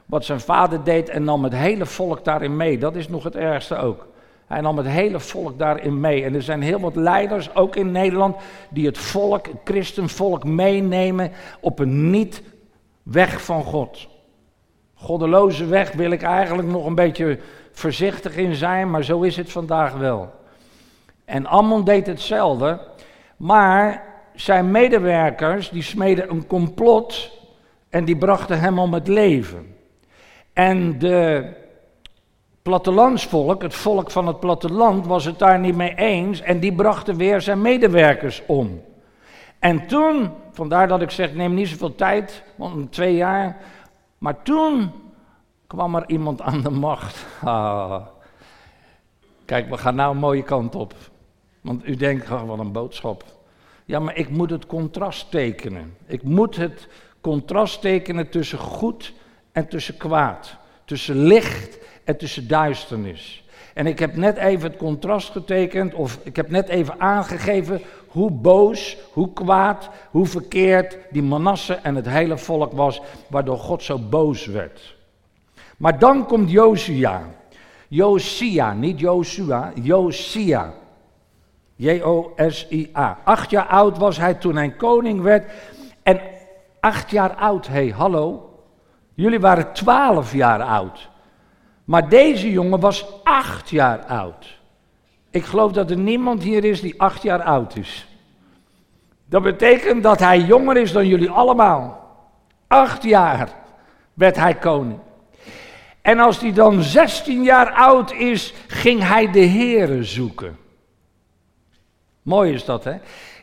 wat 0.06 0.24
zijn 0.24 0.40
vader 0.40 0.84
deed 0.84 1.08
en 1.08 1.24
nam 1.24 1.44
het 1.44 1.54
hele 1.54 1.86
volk 1.86 2.24
daarin 2.24 2.56
mee. 2.56 2.78
Dat 2.78 2.96
is 2.96 3.08
nog 3.08 3.24
het 3.24 3.36
ergste 3.36 3.76
ook. 3.76 4.06
Hij 4.46 4.60
nam 4.60 4.76
het 4.76 4.86
hele 4.86 5.20
volk 5.20 5.58
daarin 5.58 6.00
mee. 6.00 6.24
En 6.24 6.34
er 6.34 6.42
zijn 6.42 6.62
heel 6.62 6.80
wat 6.80 6.96
leiders, 6.96 7.54
ook 7.54 7.76
in 7.76 7.92
Nederland, 7.92 8.36
die 8.70 8.86
het 8.86 8.98
volk, 8.98 9.46
het 9.46 9.60
christenvolk, 9.64 10.44
meenemen 10.44 11.32
op 11.60 11.78
een 11.78 12.10
niet 12.10 12.42
weg 13.02 13.44
van 13.44 13.62
God. 13.62 14.12
Goddeloze 15.04 15.66
weg 15.66 15.92
wil 15.92 16.10
ik 16.10 16.22
eigenlijk 16.22 16.68
nog 16.68 16.86
een 16.86 16.94
beetje 16.94 17.38
voorzichtig 17.72 18.36
in 18.36 18.54
zijn, 18.54 18.90
maar 18.90 19.04
zo 19.04 19.20
is 19.20 19.36
het 19.36 19.52
vandaag 19.52 19.92
wel. 19.92 20.32
En 21.24 21.46
Ammon 21.46 21.84
deed 21.84 22.06
hetzelfde, 22.06 22.80
maar 23.36 24.02
zijn 24.34 24.70
medewerkers 24.70 25.70
die 25.70 25.82
smeden 25.82 26.30
een 26.30 26.46
complot 26.46 27.30
en 27.88 28.04
die 28.04 28.16
brachten 28.16 28.60
hem 28.60 28.78
om 28.78 28.94
het 28.94 29.08
leven. 29.08 29.74
En 30.52 30.98
de 30.98 31.48
plattelandsvolk, 32.62 33.62
het 33.62 33.74
volk 33.74 34.10
van 34.10 34.26
het 34.26 34.40
platteland, 34.40 35.06
was 35.06 35.24
het 35.24 35.38
daar 35.38 35.58
niet 35.58 35.76
mee 35.76 35.94
eens 35.94 36.40
en 36.40 36.60
die 36.60 36.74
brachten 36.74 37.16
weer 37.16 37.40
zijn 37.40 37.60
medewerkers 37.60 38.42
om. 38.46 38.82
En 39.58 39.86
toen, 39.86 40.30
vandaar 40.52 40.88
dat 40.88 41.02
ik 41.02 41.10
zeg, 41.10 41.34
neem 41.34 41.54
niet 41.54 41.68
zoveel 41.68 41.94
tijd, 41.94 42.42
want 42.56 42.92
twee 42.92 43.14
jaar, 43.14 43.56
maar 44.24 44.42
toen 44.42 44.92
kwam 45.66 45.94
er 45.94 46.04
iemand 46.06 46.40
aan 46.40 46.62
de 46.62 46.70
macht. 46.70 47.26
Ah. 47.42 48.06
Kijk, 49.44 49.68
we 49.68 49.78
gaan 49.78 49.94
nou 49.94 50.10
een 50.10 50.20
mooie 50.20 50.42
kant 50.42 50.74
op. 50.74 50.94
Want 51.60 51.88
u 51.88 51.96
denkt, 51.96 52.30
oh, 52.30 52.42
wat 52.42 52.58
een 52.58 52.72
boodschap. 52.72 53.24
Ja, 53.84 53.98
maar 53.98 54.16
ik 54.16 54.28
moet 54.28 54.50
het 54.50 54.66
contrast 54.66 55.30
tekenen. 55.30 55.96
Ik 56.06 56.22
moet 56.22 56.56
het 56.56 56.88
contrast 57.20 57.80
tekenen 57.80 58.30
tussen 58.30 58.58
goed 58.58 59.12
en 59.52 59.68
tussen 59.68 59.96
kwaad. 59.96 60.56
Tussen 60.84 61.16
licht 61.16 61.78
en 62.04 62.16
tussen 62.16 62.48
duisternis. 62.48 63.44
En 63.74 63.86
ik 63.86 63.98
heb 63.98 64.16
net 64.16 64.36
even 64.36 64.70
het 64.70 64.78
contrast 64.78 65.30
getekend, 65.30 65.94
of 65.94 66.18
ik 66.22 66.36
heb 66.36 66.50
net 66.50 66.68
even 66.68 67.00
aangegeven 67.00 67.80
hoe 68.14 68.30
boos, 68.30 68.96
hoe 69.12 69.32
kwaad, 69.32 69.88
hoe 70.10 70.26
verkeerd 70.26 70.98
die 71.10 71.22
Manasse 71.22 71.74
en 71.74 71.94
het 71.94 72.08
hele 72.08 72.38
volk 72.38 72.72
was, 72.72 73.00
waardoor 73.28 73.58
God 73.58 73.82
zo 73.82 73.98
boos 73.98 74.46
werd. 74.46 74.96
Maar 75.76 75.98
dan 75.98 76.26
komt 76.26 76.50
Josia. 76.50 77.22
Josia, 77.88 78.72
niet 78.72 79.00
Josua, 79.00 79.72
Josia. 79.82 80.72
J-O-S-I-A. 81.76 83.18
Acht 83.24 83.50
jaar 83.50 83.66
oud 83.66 83.98
was 83.98 84.16
hij 84.16 84.34
toen 84.34 84.56
hij 84.56 84.70
koning 84.70 85.20
werd. 85.20 85.52
En 86.02 86.20
acht 86.80 87.10
jaar 87.10 87.34
oud, 87.34 87.66
hé, 87.66 87.72
hey, 87.72 87.88
hallo. 87.88 88.50
Jullie 89.14 89.40
waren 89.40 89.72
twaalf 89.72 90.32
jaar 90.32 90.62
oud. 90.62 91.08
Maar 91.84 92.08
deze 92.08 92.50
jongen 92.50 92.80
was 92.80 93.06
acht 93.22 93.70
jaar 93.70 94.04
oud. 94.04 94.62
Ik 95.34 95.44
geloof 95.44 95.72
dat 95.72 95.90
er 95.90 95.96
niemand 95.96 96.42
hier 96.42 96.64
is 96.64 96.80
die 96.80 97.00
acht 97.00 97.22
jaar 97.22 97.42
oud 97.42 97.76
is. 97.76 98.06
Dat 99.26 99.42
betekent 99.42 100.02
dat 100.02 100.18
hij 100.18 100.40
jonger 100.40 100.76
is 100.76 100.92
dan 100.92 101.06
jullie 101.06 101.30
allemaal. 101.30 102.16
Acht 102.66 103.02
jaar 103.02 103.52
werd 104.12 104.36
hij 104.36 104.54
koning. 104.54 104.98
En 106.02 106.18
als 106.18 106.40
hij 106.40 106.52
dan 106.52 106.82
16 106.82 107.42
jaar 107.42 107.72
oud 107.72 108.12
is, 108.12 108.54
ging 108.66 109.02
hij 109.02 109.30
de 109.30 109.46
Here 109.46 110.04
zoeken. 110.04 110.58
Mooi 112.22 112.52
is 112.52 112.64
dat, 112.64 112.84
hè? 112.84 112.94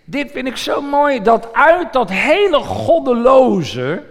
Dit 0.04 0.32
vind 0.32 0.48
ik 0.48 0.58
zo 0.58 0.82
mooi, 0.82 1.22
dat 1.22 1.54
uit 1.54 1.94
dat 1.94 2.10
hele 2.10 2.60
goddeloze, 2.60 4.04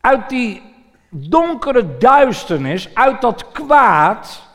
uit 0.00 0.28
die 0.28 0.62
donkere 1.10 1.96
duisternis, 1.98 2.94
uit 2.94 3.20
dat 3.20 3.52
kwaad, 3.52 4.52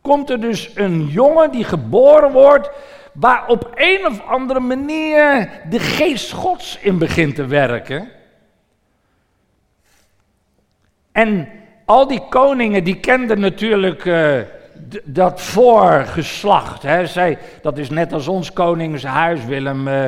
komt 0.00 0.30
er 0.30 0.40
dus 0.40 0.70
een 0.74 1.06
jongen 1.06 1.50
die 1.50 1.64
geboren 1.64 2.32
wordt, 2.32 2.70
waar 3.12 3.46
op 3.46 3.70
een 3.74 4.06
of 4.06 4.26
andere 4.26 4.60
manier 4.60 5.50
de 5.70 5.78
geest 5.78 6.32
Gods 6.32 6.78
in 6.80 6.98
begint 6.98 7.34
te 7.34 7.46
werken. 7.46 8.08
En 11.12 11.48
al 11.84 12.06
die 12.06 12.22
koningen 12.28 12.84
die 12.84 13.00
kenden 13.00 13.40
natuurlijk 13.40 14.04
uh, 14.04 14.38
dat 15.04 15.40
voorgeslacht. 15.40 16.82
Hè. 16.82 17.06
Zij, 17.06 17.38
dat 17.62 17.78
is 17.78 17.90
net 17.90 18.12
als 18.12 18.28
ons 18.28 18.52
koningshuis, 18.52 19.44
Willem, 19.44 19.88
uh, 19.88 20.04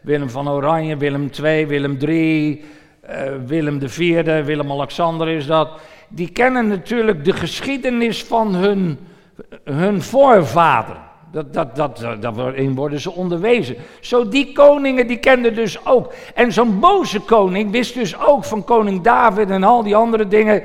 Willem 0.00 0.30
van 0.30 0.48
Oranje, 0.48 0.96
Willem 0.96 1.30
II, 1.42 1.66
Willem 1.66 1.96
III, 2.00 2.64
uh, 3.10 3.22
Willem 3.46 3.82
IV, 3.82 4.24
Willem-Alexander 4.44 5.28
is 5.28 5.46
dat. 5.46 5.80
Die 6.08 6.30
kennen 6.30 6.68
natuurlijk 6.68 7.24
de 7.24 7.32
geschiedenis 7.32 8.24
van 8.24 8.54
hun, 8.54 8.98
hun 9.64 10.02
voorvader. 10.02 10.96
Dat, 11.32 11.54
dat, 11.54 11.76
dat, 11.76 12.06
daarin 12.20 12.74
worden 12.74 13.00
ze 13.00 13.12
onderwezen. 13.12 13.76
Zo 14.00 14.28
die 14.28 14.52
koningen, 14.52 15.06
die 15.06 15.16
kenden 15.16 15.54
dus 15.54 15.86
ook. 15.86 16.12
En 16.34 16.52
zo'n 16.52 16.80
boze 16.80 17.20
koning 17.20 17.70
wist 17.70 17.94
dus 17.94 18.18
ook 18.18 18.44
van 18.44 18.64
koning 18.64 19.02
David 19.02 19.50
en 19.50 19.62
al 19.64 19.82
die 19.82 19.96
andere 19.96 20.28
dingen. 20.28 20.62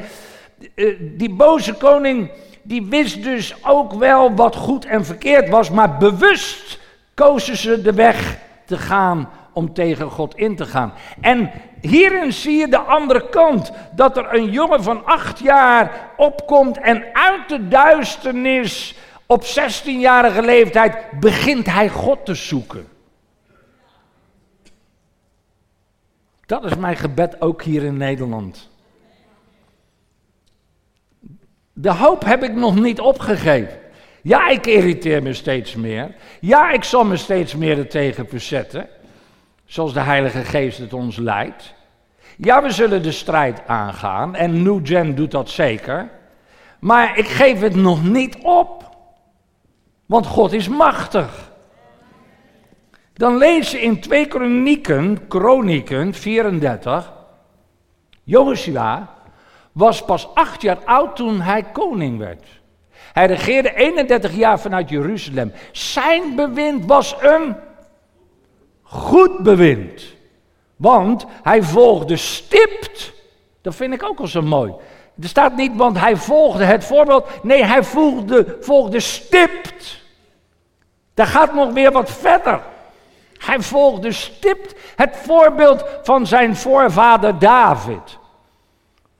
Eh, 0.75 0.95
die 0.99 1.33
boze 1.33 1.73
koning, 1.73 2.31
die 2.61 2.85
wist 2.89 3.23
dus 3.23 3.55
ook 3.65 3.93
wel 3.93 4.35
wat 4.35 4.55
goed 4.55 4.85
en 4.85 5.05
verkeerd 5.05 5.49
was. 5.49 5.69
Maar 5.69 5.97
bewust 5.97 6.79
kozen 7.13 7.57
ze 7.57 7.81
de 7.81 7.93
weg 7.93 8.37
te 8.65 8.77
gaan 8.77 9.29
om 9.59 9.73
tegen 9.73 10.09
God 10.09 10.35
in 10.35 10.55
te 10.55 10.65
gaan. 10.65 10.93
En 11.21 11.51
hierin 11.81 12.33
zie 12.33 12.57
je 12.57 12.67
de 12.67 12.79
andere 12.79 13.29
kant. 13.29 13.71
Dat 13.95 14.17
er 14.17 14.33
een 14.33 14.51
jongen 14.51 14.83
van 14.83 15.05
acht 15.05 15.39
jaar 15.39 16.11
opkomt 16.17 16.77
en 16.77 17.03
uit 17.13 17.49
de 17.49 17.67
duisternis 17.67 18.95
op 19.25 19.43
16-jarige 19.43 20.41
leeftijd 20.41 21.19
begint 21.19 21.65
hij 21.65 21.89
God 21.89 22.25
te 22.25 22.35
zoeken. 22.35 22.87
Dat 26.45 26.63
is 26.65 26.75
mijn 26.75 26.97
gebed 26.97 27.41
ook 27.41 27.63
hier 27.63 27.83
in 27.83 27.97
Nederland. 27.97 28.69
De 31.73 31.91
hoop 31.91 32.25
heb 32.25 32.43
ik 32.43 32.53
nog 32.53 32.75
niet 32.75 32.99
opgegeven. 32.99 33.79
Ja, 34.21 34.49
ik 34.49 34.67
irriteer 34.67 35.23
me 35.23 35.33
steeds 35.33 35.75
meer. 35.75 36.15
Ja, 36.39 36.71
ik 36.71 36.83
zal 36.83 37.03
me 37.03 37.17
steeds 37.17 37.55
meer 37.55 37.77
ertegen 37.77 38.27
verzetten. 38.27 38.89
Zoals 39.69 39.93
de 39.93 39.99
Heilige 39.99 40.43
Geest 40.43 40.77
het 40.77 40.93
ons 40.93 41.17
leidt. 41.17 41.73
Ja, 42.37 42.61
we 42.61 42.71
zullen 42.71 43.01
de 43.01 43.11
strijd 43.11 43.61
aangaan. 43.67 44.35
En 44.35 44.63
New 44.63 44.79
Gen 44.83 45.15
doet 45.15 45.31
dat 45.31 45.49
zeker. 45.49 46.09
Maar 46.79 47.17
ik 47.17 47.27
geef 47.27 47.59
het 47.59 47.75
nog 47.75 48.03
niet 48.03 48.37
op. 48.43 48.89
Want 50.05 50.25
God 50.25 50.53
is 50.53 50.67
machtig. 50.67 51.51
Dan 53.13 53.37
lees 53.37 53.71
je 53.71 53.81
in 53.81 53.99
2 54.01 54.25
Kronieken, 54.25 55.27
Kronieken 55.27 56.13
34. 56.13 57.13
Joshua 58.23 59.09
was 59.71 60.05
pas 60.05 60.33
acht 60.33 60.61
jaar 60.61 60.79
oud 60.85 61.15
toen 61.15 61.41
hij 61.41 61.63
koning 61.63 62.17
werd. 62.17 62.45
Hij 63.13 63.25
regeerde 63.25 63.75
31 63.75 64.35
jaar 64.35 64.59
vanuit 64.59 64.89
Jeruzalem. 64.89 65.53
Zijn 65.71 66.35
bewind 66.35 66.85
was 66.85 67.15
een 67.19 67.55
goed 68.89 69.37
bewind. 69.37 70.03
Want 70.75 71.25
hij 71.43 71.63
volgde 71.63 72.17
stipt. 72.17 73.13
Dat 73.61 73.75
vind 73.75 73.93
ik 73.93 74.03
ook 74.03 74.19
al 74.19 74.27
zo 74.27 74.41
mooi. 74.41 74.73
Er 75.21 75.27
staat 75.27 75.55
niet, 75.55 75.75
want 75.75 75.99
hij 75.99 76.15
volgde 76.15 76.63
het 76.63 76.83
voorbeeld. 76.83 77.43
Nee, 77.43 77.65
hij 77.65 77.83
volgde, 77.83 78.57
volgde 78.61 78.99
stipt. 78.99 80.01
Daar 81.13 81.27
gaat 81.27 81.53
nog 81.53 81.73
weer 81.73 81.91
wat 81.91 82.11
verder. 82.11 82.61
Hij 83.37 83.61
volgde 83.61 84.11
stipt 84.11 84.75
het 84.95 85.17
voorbeeld 85.17 85.85
van 86.03 86.27
zijn 86.27 86.55
voorvader 86.55 87.39
David. 87.39 88.17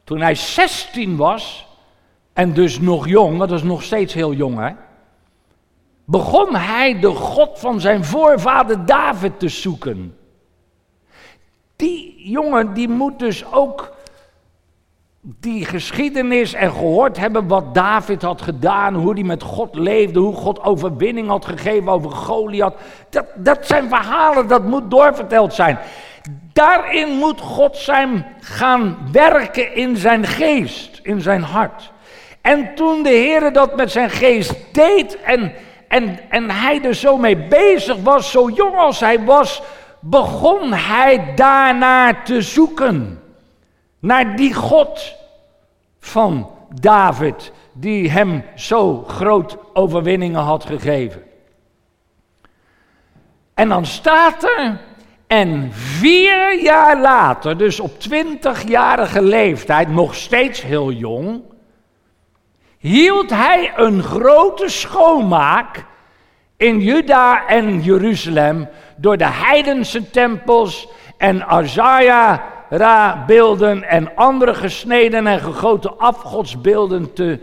Toen 0.03 0.21
hij 0.21 0.35
16 0.35 1.15
was, 1.15 1.67
en 2.33 2.53
dus 2.53 2.79
nog 2.79 3.07
jong, 3.07 3.39
dat 3.39 3.51
is 3.51 3.63
nog 3.63 3.83
steeds 3.83 4.13
heel 4.13 4.33
jong 4.33 4.57
hè, 4.57 4.71
begon 6.09 6.55
hij 6.55 6.99
de 6.99 7.07
God 7.07 7.59
van 7.59 7.79
zijn 7.79 8.05
voorvader 8.05 8.85
David 8.85 9.39
te 9.39 9.49
zoeken. 9.49 10.17
Die 11.75 12.29
jongen 12.29 12.73
die 12.73 12.89
moet 12.89 13.19
dus 13.19 13.51
ook 13.51 13.91
die 15.21 15.65
geschiedenis 15.65 16.53
en 16.53 16.71
gehoord 16.71 17.17
hebben 17.17 17.47
wat 17.47 17.73
David 17.73 18.21
had 18.21 18.41
gedaan, 18.41 18.95
hoe 18.95 19.13
hij 19.13 19.23
met 19.23 19.43
God 19.43 19.75
leefde, 19.75 20.19
hoe 20.19 20.35
God 20.35 20.63
overwinning 20.63 21.27
had 21.27 21.45
gegeven 21.45 21.89
over 21.89 22.11
Goliath. 22.11 22.75
Dat, 23.09 23.25
dat 23.35 23.65
zijn 23.65 23.89
verhalen, 23.89 24.47
dat 24.47 24.63
moet 24.63 24.91
doorverteld 24.91 25.53
zijn. 25.53 25.77
Daarin 26.53 27.09
moet 27.09 27.41
God 27.41 27.77
zijn 27.77 28.25
gaan 28.39 28.97
werken 29.11 29.75
in 29.75 29.97
zijn 29.97 30.25
geest, 30.25 30.99
in 31.03 31.21
zijn 31.21 31.41
hart. 31.41 31.91
En 32.41 32.75
toen 32.75 33.03
de 33.03 33.09
Heer 33.09 33.53
dat 33.53 33.75
met 33.75 33.91
zijn 33.91 34.09
geest 34.09 34.55
deed 34.71 35.21
en, 35.21 35.53
en, 35.89 36.19
en 36.29 36.49
hij 36.49 36.83
er 36.83 36.95
zo 36.95 37.17
mee 37.17 37.37
bezig 37.37 37.97
was, 38.01 38.31
zo 38.31 38.49
jong 38.49 38.75
als 38.75 38.99
hij 38.99 39.23
was, 39.23 39.61
begon 39.99 40.73
hij 40.73 41.33
daarnaar 41.35 42.23
te 42.23 42.41
zoeken. 42.41 43.21
Naar 43.99 44.35
die 44.35 44.53
God 44.53 45.15
van 45.99 46.49
David, 46.79 47.51
die 47.73 48.09
hem 48.09 48.43
zo 48.55 49.03
groot 49.07 49.57
overwinningen 49.73 50.41
had 50.41 50.65
gegeven. 50.65 51.23
En 53.53 53.69
dan 53.69 53.85
staat 53.85 54.43
er, 54.43 54.79
en 55.27 55.69
vier 55.71 56.61
jaar 56.61 57.01
later, 57.01 57.57
dus 57.57 57.79
op 57.79 57.99
twintigjarige 57.99 59.21
leeftijd, 59.21 59.89
nog 59.89 60.15
steeds 60.15 60.61
heel 60.61 60.91
jong, 60.91 61.41
hield 62.79 63.29
hij 63.29 63.71
een 63.75 64.03
grote 64.03 64.69
schoonmaak 64.69 65.85
in 66.57 66.79
Juda 66.79 67.47
en 67.47 67.81
Jeruzalem 67.81 68.69
door 68.95 69.17
de 69.17 69.27
heidense 69.27 70.09
tempels 70.09 70.87
en 71.17 71.47
Azaya-beelden 71.47 73.83
en 73.83 74.15
andere 74.15 74.53
gesneden 74.53 75.27
en 75.27 75.39
gegoten 75.39 75.97
afgodsbeelden 75.97 77.13
te 77.13 77.39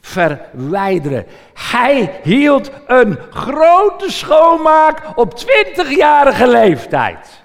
verwijderen. 0.00 1.26
Hij 1.54 2.20
hield 2.22 2.70
een 2.86 3.18
grote 3.30 4.10
schoonmaak 4.10 5.02
op 5.14 5.40
20-jarige 5.40 6.48
leeftijd. 6.48 7.42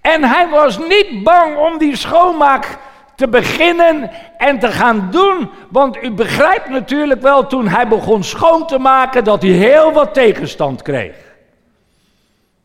En 0.00 0.24
hij 0.24 0.48
was 0.48 0.78
niet 0.78 1.22
bang 1.22 1.56
om 1.56 1.78
die 1.78 1.96
schoonmaak 1.96 2.78
te 3.18 3.28
beginnen 3.28 4.10
en 4.36 4.58
te 4.58 4.68
gaan 4.68 5.08
doen. 5.10 5.50
Want 5.68 6.02
u 6.02 6.10
begrijpt 6.10 6.68
natuurlijk 6.68 7.22
wel, 7.22 7.46
toen 7.46 7.68
hij 7.68 7.88
begon 7.88 8.24
schoon 8.24 8.66
te 8.66 8.78
maken, 8.78 9.24
dat 9.24 9.42
hij 9.42 9.50
heel 9.50 9.92
wat 9.92 10.14
tegenstand 10.14 10.82
kreeg. 10.82 11.16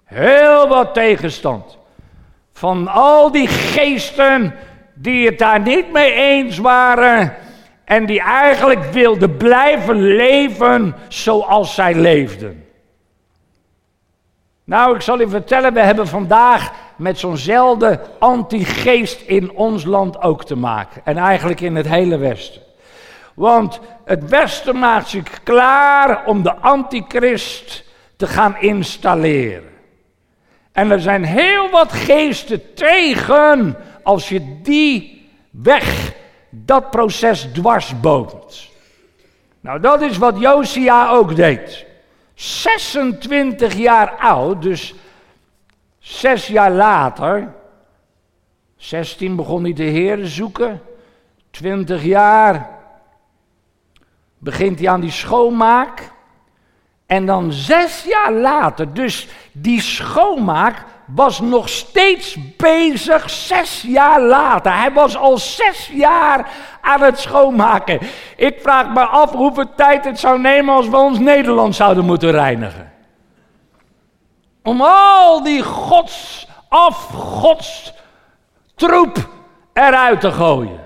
Heel 0.04 0.68
wat 0.68 0.94
tegenstand. 0.94 1.78
Van 2.52 2.88
al 2.88 3.32
die 3.32 3.48
geesten 3.48 4.56
die 4.94 5.26
het 5.26 5.40
daar 5.40 5.60
niet 5.60 5.92
mee 5.92 6.14
eens 6.14 6.58
waren. 6.58 7.34
En 7.84 8.06
die 8.06 8.22
eigenlijk 8.22 8.84
wilden 8.84 9.38
blijven 9.38 10.16
leven 10.16 10.96
zoals 11.08 11.74
zij 11.76 11.94
leefden. 11.94 12.63
Nou, 14.64 14.96
ik 14.96 15.02
zal 15.02 15.20
u 15.20 15.30
vertellen, 15.30 15.74
we 15.74 15.80
hebben 15.80 16.08
vandaag 16.08 16.72
met 16.96 17.20
zo'nzelfde 17.20 18.00
anti-geest 18.20 19.22
in 19.22 19.52
ons 19.52 19.84
land 19.84 20.22
ook 20.22 20.46
te 20.46 20.56
maken. 20.56 21.02
En 21.06 21.18
eigenlijk 21.18 21.62
in 21.62 21.76
het 21.76 21.88
hele 21.88 22.18
Westen. 22.18 22.62
Want 23.34 23.80
het 24.06 24.30
Westen 24.30 24.80
maakt 24.80 25.08
zich 25.08 25.44
klaar 25.44 26.26
om 26.26 26.44
de 26.44 26.56
antichrist 26.56 27.84
te 28.16 28.28
gaan 28.28 28.58
installeren. 28.60 29.72
En 30.72 30.92
er 30.92 31.02
zijn 31.02 31.24
heel 31.24 31.70
wat 31.70 31.92
geesten 31.92 32.74
tegen 32.74 33.78
als 34.04 34.30
je 34.30 34.62
die 34.62 35.28
weg, 35.50 36.14
dat 36.50 36.90
proces 36.90 37.48
dwarsboomt. 37.54 38.70
Nou, 39.60 39.80
dat 39.80 40.02
is 40.02 40.18
wat 40.18 40.40
Josia 40.40 41.10
ook 41.10 41.36
deed. 41.36 41.86
26 42.34 43.74
jaar 43.74 44.10
oud, 44.10 44.62
dus 44.62 44.94
Zes 46.04 46.48
jaar 46.48 46.72
later, 46.72 47.54
16 48.76 49.36
begon 49.36 49.64
hij 49.64 49.74
de 49.74 49.84
Heer 49.84 50.28
zoeken. 50.28 50.82
20 51.52 52.04
jaar 52.04 52.80
begint 54.38 54.80
hij 54.80 54.90
aan 54.90 55.02
die 55.02 55.12
schoonmaak. 55.12 56.12
En 57.06 57.26
dan 57.26 57.52
zes 57.52 58.04
jaar 58.04 58.34
later, 58.34 58.94
dus 58.94 59.28
die 59.52 59.82
schoonmaak 59.82 60.86
was 61.16 61.40
nog 61.40 61.70
steeds 61.70 62.38
bezig, 62.58 63.30
zes 63.30 63.82
jaar 63.88 64.22
later. 64.22 64.78
Hij 64.78 64.92
was 64.92 65.18
al 65.18 65.38
zes 65.38 65.90
jaar 65.94 66.50
aan 66.82 67.02
het 67.02 67.20
schoonmaken. 67.20 68.00
Ik 68.36 68.60
vraag 68.62 68.90
me 68.90 69.06
af 69.06 69.32
hoeveel 69.32 69.76
tijd 69.76 70.06
het 70.06 70.20
zou 70.20 70.40
nemen 70.40 70.76
als 70.76 70.90
we 70.90 70.98
ons 70.98 71.20
Nederland 71.20 71.76
zouden 71.76 72.06
moeten 72.06 72.32
reinigen. 72.32 72.92
Om 74.64 74.82
al 74.82 75.44
die 75.44 75.64
gods, 75.64 76.48
troep 78.76 79.30
eruit 79.74 80.20
te 80.22 80.32
gooien. 80.32 80.82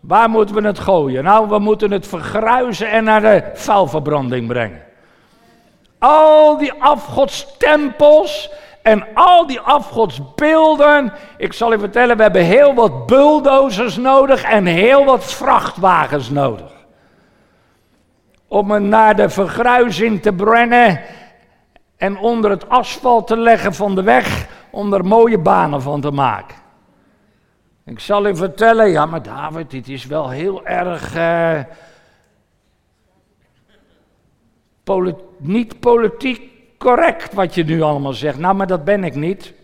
Waar 0.00 0.30
moeten 0.30 0.54
we 0.54 0.66
het 0.66 0.78
gooien? 0.78 1.24
Nou, 1.24 1.48
we 1.48 1.58
moeten 1.58 1.90
het 1.90 2.06
vergruizen 2.06 2.90
en 2.90 3.04
naar 3.04 3.20
de 3.20 3.50
vuilverbranding 3.54 4.46
brengen. 4.46 4.82
Al 5.98 6.56
die 6.56 6.72
afgodstempels 6.78 8.50
en 8.86 9.06
al 9.14 9.46
die 9.46 9.60
afgodsbeelden. 9.60 11.12
Ik 11.36 11.52
zal 11.52 11.72
u 11.72 11.78
vertellen, 11.78 12.16
we 12.16 12.22
hebben 12.22 12.44
heel 12.44 12.74
wat 12.74 13.06
bulldozers 13.06 13.96
nodig 13.96 14.42
en 14.42 14.66
heel 14.66 15.04
wat 15.04 15.24
vrachtwagens 15.24 16.30
nodig. 16.30 16.72
Om 18.48 18.70
het 18.70 18.82
naar 18.82 19.16
de 19.16 19.28
vergruizing 19.28 20.22
te 20.22 20.32
brengen 20.32 21.00
en 21.96 22.18
onder 22.18 22.50
het 22.50 22.68
asfalt 22.68 23.26
te 23.26 23.36
leggen 23.36 23.74
van 23.74 23.94
de 23.94 24.02
weg 24.02 24.48
om 24.70 24.92
er 24.92 25.04
mooie 25.04 25.38
banen 25.38 25.82
van 25.82 26.00
te 26.00 26.10
maken. 26.10 26.56
Ik 27.84 28.00
zal 28.00 28.26
u 28.26 28.36
vertellen, 28.36 28.90
ja 28.90 29.06
maar 29.06 29.22
David, 29.22 29.70
dit 29.70 29.88
is 29.88 30.06
wel 30.06 30.28
heel 30.28 30.66
erg 30.66 31.16
uh, 31.16 31.60
niet 35.38 35.80
politiek 35.80 36.55
correct 36.78 37.34
wat 37.34 37.54
je 37.54 37.64
nu 37.64 37.82
allemaal 37.82 38.12
zegt. 38.12 38.38
Nou, 38.38 38.54
maar 38.54 38.66
dat 38.66 38.84
ben 38.84 39.04
ik 39.04 39.14
niet 39.14 39.54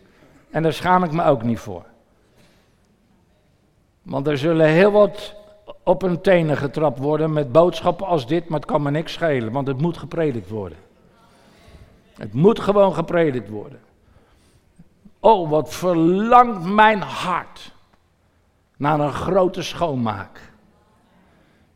en 0.50 0.62
daar 0.62 0.72
schaam 0.72 1.04
ik 1.04 1.12
me 1.12 1.24
ook 1.24 1.42
niet 1.42 1.58
voor. 1.58 1.84
Want 4.02 4.26
er 4.26 4.38
zullen 4.38 4.66
heel 4.66 4.90
wat 4.90 5.34
op 5.82 6.00
hun 6.00 6.20
tenen 6.20 6.56
getrapt 6.56 6.98
worden 6.98 7.32
met 7.32 7.52
boodschappen 7.52 8.06
als 8.06 8.26
dit, 8.26 8.48
maar 8.48 8.60
het 8.60 8.68
kan 8.68 8.82
me 8.82 8.90
niks 8.90 9.12
schelen, 9.12 9.52
want 9.52 9.66
het 9.66 9.80
moet 9.80 9.96
gepredikt 9.96 10.48
worden. 10.48 10.78
Het 12.14 12.32
moet 12.32 12.60
gewoon 12.60 12.94
gepredikt 12.94 13.48
worden. 13.48 13.80
Oh, 15.20 15.50
wat 15.50 15.74
verlangt 15.74 16.64
mijn 16.64 17.00
hart 17.00 17.72
naar 18.76 19.00
een 19.00 19.12
grote 19.12 19.62
schoonmaak. 19.62 20.52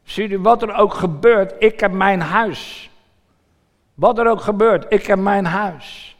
Zie 0.03 0.29
u 0.29 0.39
wat 0.39 0.63
er 0.63 0.75
ook 0.75 0.95
gebeurt, 0.95 1.55
ik 1.59 1.81
heb 1.81 1.93
mijn 1.93 2.21
huis. 2.21 2.86
Wat 3.97 4.19
er 4.19 4.31
ook 4.31 4.41
gebeurt, 4.41 4.87
ik 4.89 5.07
heb 5.07 5.19
mijn 5.19 5.45
huis. 5.45 6.17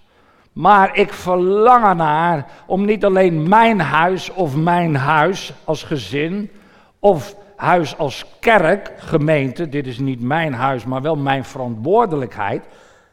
Maar 0.53 0.97
ik 0.97 1.13
verlang 1.13 1.85
ernaar 1.85 2.47
om 2.67 2.85
niet 2.85 3.05
alleen 3.05 3.49
mijn 3.49 3.81
huis 3.81 4.33
of 4.33 4.57
mijn 4.57 4.97
huis 4.97 5.53
als 5.65 5.83
gezin 5.83 6.51
of 6.99 7.37
huis 7.57 7.99
als 7.99 8.25
kerk, 8.41 8.93
gemeente, 8.97 9.69
dit 9.69 9.87
is 9.87 9.99
niet 9.99 10.21
mijn 10.21 10.55
huis, 10.55 10.85
maar 10.85 11.03
wel 11.03 11.17
mijn 11.17 11.45
verantwoordelijkheid, 11.45 12.65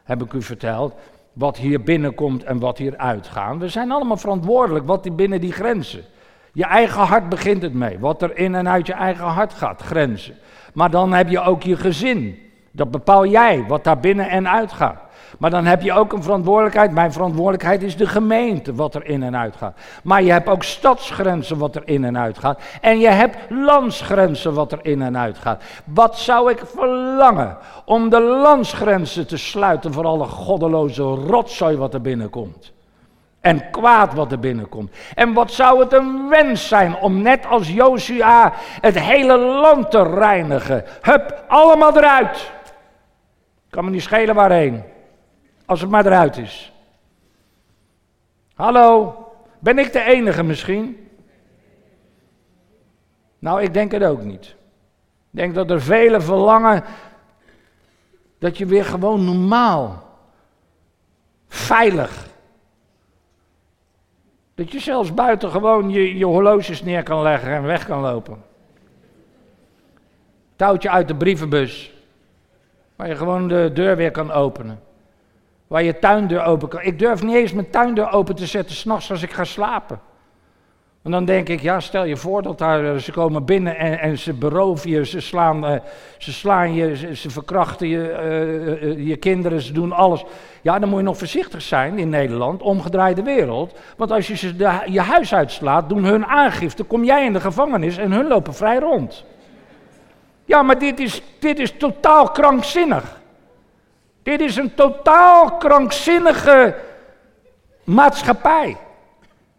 heb 0.04 0.22
ik 0.22 0.32
u 0.32 0.42
verteld, 0.42 0.94
wat 1.32 1.56
hier 1.56 1.82
binnenkomt 1.82 2.44
en 2.44 2.58
wat 2.58 2.78
hier 2.78 2.96
uitgaat. 2.96 3.56
We 3.56 3.68
zijn 3.68 3.90
allemaal 3.90 4.16
verantwoordelijk 4.16 4.86
wat 4.86 5.02
die 5.02 5.12
binnen 5.12 5.40
die 5.40 5.52
grenzen. 5.52 6.04
Je 6.52 6.64
eigen 6.64 7.02
hart 7.02 7.28
begint 7.28 7.62
het 7.62 7.74
mee, 7.74 7.98
wat 7.98 8.22
er 8.22 8.36
in 8.36 8.54
en 8.54 8.68
uit 8.68 8.86
je 8.86 8.92
eigen 8.92 9.24
hart 9.24 9.52
gaat, 9.52 9.82
grenzen. 9.82 10.34
Maar 10.74 10.90
dan 10.90 11.12
heb 11.12 11.28
je 11.28 11.40
ook 11.40 11.62
je 11.62 11.76
gezin. 11.76 12.38
Dat 12.76 12.90
bepaal 12.90 13.26
jij, 13.26 13.64
wat 13.68 13.84
daar 13.84 14.00
binnen 14.00 14.28
en 14.28 14.48
uit 14.48 14.72
gaat. 14.72 15.00
Maar 15.38 15.50
dan 15.50 15.64
heb 15.64 15.82
je 15.82 15.92
ook 15.92 16.12
een 16.12 16.22
verantwoordelijkheid. 16.22 16.92
Mijn 16.92 17.12
verantwoordelijkheid 17.12 17.82
is 17.82 17.96
de 17.96 18.06
gemeente, 18.06 18.74
wat 18.74 18.94
er 18.94 19.06
in 19.06 19.22
en 19.22 19.36
uit 19.36 19.56
gaat. 19.56 19.76
Maar 20.02 20.22
je 20.22 20.32
hebt 20.32 20.48
ook 20.48 20.62
stadsgrenzen, 20.62 21.58
wat 21.58 21.76
er 21.76 21.82
in 21.84 22.04
en 22.04 22.18
uit 22.18 22.38
gaat. 22.38 22.60
En 22.80 22.98
je 22.98 23.08
hebt 23.08 23.36
landsgrenzen, 23.48 24.54
wat 24.54 24.72
er 24.72 24.78
in 24.82 25.02
en 25.02 25.18
uit 25.18 25.38
gaat. 25.38 25.62
Wat 25.84 26.18
zou 26.18 26.50
ik 26.50 26.62
verlangen 26.74 27.56
om 27.84 28.08
de 28.08 28.20
landsgrenzen 28.20 29.26
te 29.26 29.36
sluiten 29.36 29.92
voor 29.92 30.04
alle 30.04 30.24
goddeloze 30.24 31.02
rotzooi 31.02 31.76
wat 31.76 31.94
er 31.94 32.00
binnenkomt. 32.00 32.72
En 33.40 33.70
kwaad 33.70 34.14
wat 34.14 34.32
er 34.32 34.38
binnenkomt. 34.38 34.90
En 35.14 35.32
wat 35.32 35.52
zou 35.52 35.80
het 35.80 35.92
een 35.92 36.28
wens 36.28 36.68
zijn 36.68 36.96
om 36.96 37.22
net 37.22 37.46
als 37.46 37.70
Josia 37.70 38.52
het 38.80 38.98
hele 38.98 39.38
land 39.38 39.90
te 39.90 40.02
reinigen. 40.02 40.84
Hup, 41.00 41.44
allemaal 41.48 41.96
eruit. 41.96 42.52
Kan 43.74 43.84
me 43.84 43.90
niet 43.90 44.02
schelen 44.02 44.34
waarheen. 44.34 44.82
Als 45.64 45.80
het 45.80 45.90
maar 45.90 46.06
eruit 46.06 46.36
is. 46.36 46.72
Hallo, 48.54 49.14
ben 49.58 49.78
ik 49.78 49.92
de 49.92 50.00
enige 50.00 50.42
misschien? 50.42 51.08
Nou, 53.38 53.62
ik 53.62 53.74
denk 53.74 53.92
het 53.92 54.04
ook 54.04 54.22
niet. 54.22 54.44
Ik 54.44 55.30
denk 55.30 55.54
dat 55.54 55.70
er 55.70 55.82
velen 55.82 56.22
verlangen 56.22 56.84
dat 58.38 58.58
je 58.58 58.66
weer 58.66 58.84
gewoon 58.84 59.24
normaal, 59.24 60.02
veilig, 61.48 62.26
dat 64.54 64.72
je 64.72 64.80
zelfs 64.80 65.14
buiten 65.14 65.50
gewoon 65.50 65.90
je, 65.90 66.16
je 66.16 66.26
horloges 66.26 66.82
neer 66.82 67.02
kan 67.02 67.22
leggen 67.22 67.50
en 67.50 67.62
weg 67.62 67.86
kan 67.86 68.00
lopen. 68.00 68.42
Touwtje 70.56 70.90
uit 70.90 71.08
de 71.08 71.16
brievenbus, 71.16 71.93
waar 72.96 73.08
je 73.08 73.16
gewoon 73.16 73.48
de 73.48 73.70
deur 73.74 73.96
weer 73.96 74.10
kan 74.10 74.32
openen. 74.32 74.80
Waar 75.66 75.82
je 75.82 75.98
tuindeur 75.98 76.44
open 76.44 76.68
kan. 76.68 76.82
Ik 76.82 76.98
durf 76.98 77.22
niet 77.22 77.34
eens 77.34 77.52
mijn 77.52 77.70
tuindeur 77.70 78.12
open 78.12 78.34
te 78.34 78.46
zetten 78.46 78.76
s'nachts 78.76 79.10
als 79.10 79.22
ik 79.22 79.32
ga 79.32 79.44
slapen. 79.44 80.00
En 81.04 81.10
dan 81.10 81.24
denk 81.24 81.48
ik, 81.48 81.60
ja, 81.60 81.80
stel 81.80 82.04
je 82.04 82.16
voor 82.16 82.42
dat 82.42 82.58
daar, 82.58 82.84
eh, 82.84 82.96
ze 82.96 83.12
komen 83.12 83.44
binnen 83.44 83.76
en, 83.76 83.98
en 83.98 84.18
ze 84.18 84.32
beroven 84.32 84.90
je, 84.90 85.06
ze 85.06 85.20
slaan, 85.20 85.64
uh, 85.64 85.76
ze 86.18 86.32
slaan 86.32 86.74
je, 86.74 87.16
ze, 87.16 87.30
verkrachten 87.30 87.88
je, 87.88 88.78
uh, 88.82 89.06
je 89.06 89.16
kinderen, 89.16 89.60
ze 89.60 89.72
doen 89.72 89.92
alles. 89.92 90.24
Ja, 90.62 90.78
dan 90.78 90.88
moet 90.88 90.98
je 90.98 91.04
nog 91.04 91.18
voorzichtig 91.18 91.62
zijn 91.62 91.98
in 91.98 92.08
Nederland, 92.08 92.62
omgedraaide 92.62 93.22
wereld. 93.22 93.78
Want 93.96 94.10
als 94.10 94.26
je 94.26 94.54
je 94.86 95.00
huis 95.00 95.34
uitslaat, 95.34 95.88
doen 95.88 96.04
hun 96.04 96.26
aangifte, 96.26 96.82
kom 96.82 97.04
jij 97.04 97.24
in 97.24 97.32
de 97.32 97.40
gevangenis 97.40 97.96
en 97.96 98.12
hun 98.12 98.28
lopen 98.28 98.54
vrij 98.54 98.78
rond. 98.78 99.24
Ja, 100.44 100.62
maar 100.62 100.78
dit 100.78 101.00
is, 101.00 101.22
dit 101.38 101.58
is 101.58 101.72
totaal 101.76 102.30
krankzinnig. 102.30 103.20
Dit 104.22 104.40
is 104.40 104.56
een 104.56 104.74
totaal 104.74 105.52
krankzinnige 105.56 106.74
maatschappij. 107.84 108.76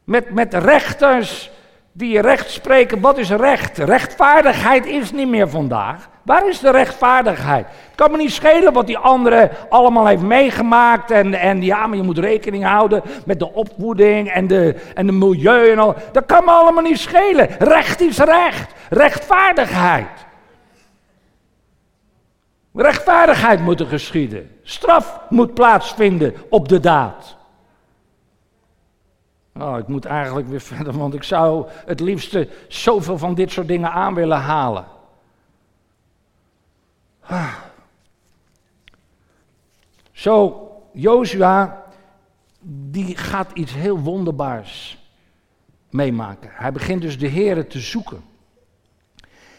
Met, 0.04 0.30
met 0.34 0.54
rechters 0.54 1.52
die 1.92 2.22
recht 2.22 2.52
spreken. 2.52 3.02
Wat 3.02 3.18
is 3.18 3.30
recht? 3.30 3.78
Rechtvaardigheid 3.78 4.86
is 4.86 5.12
niet 5.12 5.28
meer 5.28 5.50
vandaag. 5.50 6.10
Waar 6.24 6.48
is 6.48 6.60
de 6.60 6.72
rechtvaardigheid? 6.72 7.66
Het 7.66 7.96
kan 7.96 8.12
me 8.12 8.18
niet 8.18 8.32
schelen 8.32 8.74
wat 8.74 8.88
die 8.88 8.98
andere 8.98 9.52
allemaal 9.70 10.06
heeft 10.06 10.22
meegemaakt. 10.22 11.12
En, 11.12 11.34
en 11.34 11.62
ja, 11.62 11.88
maar 11.88 11.98
je 11.98 12.04
moet 12.04 12.18
rekening 12.18 12.64
houden 12.64 13.02
met 13.26 13.40
de 13.40 13.54
opvoeding 13.54 14.32
en 14.32 14.48
de, 14.48 14.76
en 14.94 15.06
de 15.06 15.12
milieu 15.12 15.72
en 15.72 15.80
al. 15.80 15.96
Dat 16.12 16.26
kan 16.26 16.44
me 16.44 16.52
allemaal 16.52 16.84
niet 16.84 17.00
schelen. 17.00 17.50
Recht 17.60 18.02
is 18.02 18.18
recht. 18.18 18.74
Rechtvaardigheid. 18.90 20.25
Rechtvaardigheid 22.76 23.60
moet 23.60 23.80
er 23.80 23.86
geschieden. 23.86 24.52
Straf 24.64 25.20
moet 25.30 25.54
plaatsvinden 25.54 26.34
op 26.50 26.68
de 26.68 26.80
daad. 26.80 27.36
Oh, 29.54 29.78
ik 29.78 29.88
moet 29.88 30.06
eigenlijk 30.06 30.48
weer 30.48 30.62
verder, 30.74 30.98
want 30.98 31.14
ik 31.14 31.24
zou 31.24 31.68
het 31.86 32.00
liefste 32.00 32.50
zoveel 32.68 33.18
van 33.18 33.36
dit 33.36 33.52
soort 33.52 33.68
dingen 33.68 33.92
aan 33.92 34.14
willen 34.14 34.40
halen. 34.40 34.86
Ah. 37.22 37.54
Zo, 40.12 40.70
Jozua, 40.94 41.84
die 42.68 43.18
gaat 43.18 43.52
iets 43.54 43.74
heel 43.74 44.00
wonderbaars 44.00 44.98
meemaken. 45.90 46.50
Hij 46.54 46.72
begint 46.72 47.02
dus 47.02 47.18
de 47.18 47.30
Here 47.30 47.68
te 47.68 47.80
zoeken. 47.80 48.24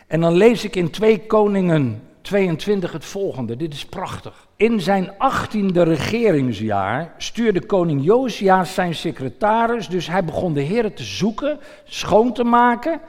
En 0.06 0.20
dan 0.20 0.32
lees 0.32 0.64
ik 0.64 0.76
in 0.76 0.90
2 0.90 1.26
Koningen 1.26 2.05
22 2.26 2.92
het 2.92 3.04
volgende. 3.04 3.56
Dit 3.56 3.74
is 3.74 3.84
prachtig. 3.84 4.46
In 4.56 4.80
zijn 4.80 5.18
achttiende 5.18 5.82
regeringsjaar 5.82 7.14
stuurde 7.16 7.66
koning 7.66 8.04
Josia 8.04 8.64
zijn 8.64 8.94
secretaris, 8.94 9.88
dus 9.88 10.06
hij 10.06 10.24
begon 10.24 10.52
de 10.52 10.60
heren 10.60 10.94
te 10.94 11.02
zoeken, 11.02 11.58
schoon 11.84 12.32
te 12.32 12.44
maken. 12.44 13.00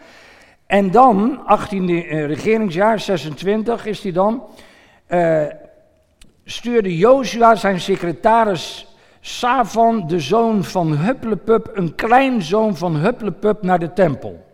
En 0.66 0.92
dan, 0.92 1.40
18e 1.40 1.70
eh, 1.74 2.26
regeringsjaar, 2.26 3.00
26 3.00 3.86
is 3.86 4.04
hij 4.04 4.12
dan, 4.12 4.44
uh, 5.10 5.46
stuurde 6.44 6.98
Josia 6.98 7.56
zijn 7.56 7.80
secretaris 7.80 8.96
Savan, 9.20 10.08
de 10.08 10.20
zoon 10.20 10.64
van 10.64 10.98
Hupplepup, 10.98 11.70
een 11.74 11.96
kleinzoon 11.96 12.78
van 12.78 12.96
Hupplepup, 12.96 13.64
naar 13.64 13.80
de 13.80 13.94
tempel. 13.94 14.46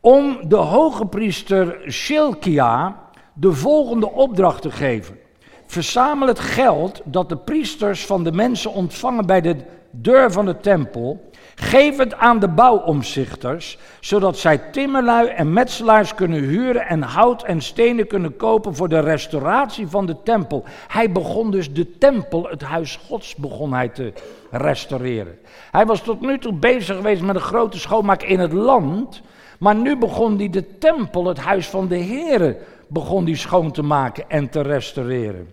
Om 0.00 0.48
de 0.48 0.56
hoge 0.56 1.06
priester 1.06 1.80
Shilkia 1.90 3.01
de 3.32 3.52
volgende 3.52 4.10
opdracht 4.10 4.62
te 4.62 4.70
geven. 4.70 5.18
Verzamel 5.66 6.28
het 6.28 6.38
geld 6.38 7.00
dat 7.04 7.28
de 7.28 7.36
priesters 7.36 8.06
van 8.06 8.24
de 8.24 8.32
mensen 8.32 8.72
ontvangen 8.72 9.26
bij 9.26 9.40
de 9.40 9.56
deur 9.90 10.32
van 10.32 10.46
de 10.46 10.60
tempel. 10.60 11.30
Geef 11.54 11.96
het 11.96 12.14
aan 12.14 12.38
de 12.38 12.48
bouwomzichters, 12.48 13.78
zodat 14.00 14.38
zij 14.38 14.58
timmerlui 14.58 15.28
en 15.28 15.52
metselaars 15.52 16.14
kunnen 16.14 16.42
huren 16.42 16.86
en 16.86 17.02
hout 17.02 17.42
en 17.42 17.60
stenen 17.60 18.06
kunnen 18.06 18.36
kopen 18.36 18.74
voor 18.74 18.88
de 18.88 19.00
restauratie 19.00 19.86
van 19.86 20.06
de 20.06 20.16
tempel. 20.22 20.64
Hij 20.88 21.12
begon 21.12 21.50
dus 21.50 21.72
de 21.72 21.98
tempel, 21.98 22.46
het 22.48 22.62
huis 22.62 22.96
Gods, 23.06 23.34
begon 23.34 23.72
hij 23.72 23.88
te 23.88 24.12
restaureren. 24.50 25.38
Hij 25.70 25.86
was 25.86 26.02
tot 26.02 26.20
nu 26.20 26.38
toe 26.38 26.52
bezig 26.52 26.96
geweest 26.96 27.22
met 27.22 27.34
een 27.34 27.40
grote 27.40 27.78
schoonmaak 27.78 28.22
in 28.22 28.38
het 28.38 28.52
land, 28.52 29.22
maar 29.58 29.74
nu 29.74 29.96
begon 29.96 30.36
hij 30.36 30.50
de 30.50 30.78
tempel, 30.78 31.26
het 31.26 31.38
huis 31.38 31.68
van 31.68 31.88
de 31.88 31.98
Here, 31.98 32.58
begon 32.92 33.24
hij 33.24 33.34
schoon 33.34 33.72
te 33.72 33.82
maken 33.82 34.24
en 34.28 34.48
te 34.48 34.60
restaureren. 34.60 35.48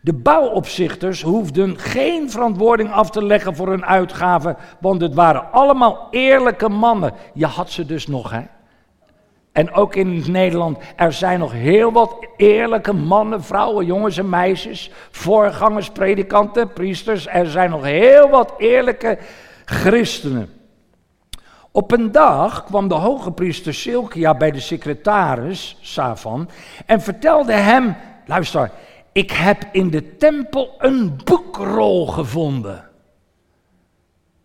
De 0.00 0.12
bouwopzichters 0.12 1.22
hoefden 1.22 1.78
geen 1.78 2.30
verantwoording 2.30 2.92
af 2.92 3.10
te 3.10 3.24
leggen 3.24 3.56
voor 3.56 3.68
hun 3.68 3.84
uitgaven, 3.84 4.56
want 4.80 5.00
het 5.00 5.14
waren 5.14 5.52
allemaal 5.52 6.08
eerlijke 6.10 6.68
mannen. 6.68 7.12
Je 7.34 7.46
had 7.46 7.70
ze 7.70 7.86
dus 7.86 8.06
nog, 8.06 8.30
hè? 8.30 8.42
En 9.52 9.72
ook 9.72 9.94
in 9.94 10.24
Nederland, 10.30 10.78
er 10.96 11.12
zijn 11.12 11.38
nog 11.38 11.52
heel 11.52 11.92
wat 11.92 12.26
eerlijke 12.36 12.92
mannen, 12.92 13.42
vrouwen, 13.42 13.86
jongens 13.86 14.18
en 14.18 14.28
meisjes, 14.28 14.90
voorgangers, 15.10 15.90
predikanten, 15.90 16.72
priesters. 16.72 17.26
Er 17.26 17.46
zijn 17.46 17.70
nog 17.70 17.84
heel 17.84 18.28
wat 18.28 18.54
eerlijke 18.58 19.18
christenen. 19.64 20.61
Op 21.72 21.92
een 21.92 22.12
dag 22.12 22.64
kwam 22.64 22.88
de 22.88 22.94
hoge 22.94 23.32
priester 23.32 23.74
Silkia 23.74 24.34
bij 24.34 24.50
de 24.50 24.60
secretaris 24.60 25.76
Savan 25.80 26.48
en 26.86 27.00
vertelde 27.00 27.52
hem, 27.52 27.96
luister, 28.26 28.70
ik 29.12 29.30
heb 29.30 29.68
in 29.72 29.90
de 29.90 30.16
tempel 30.16 30.74
een 30.78 31.20
boekrol 31.24 32.06
gevonden. 32.06 32.90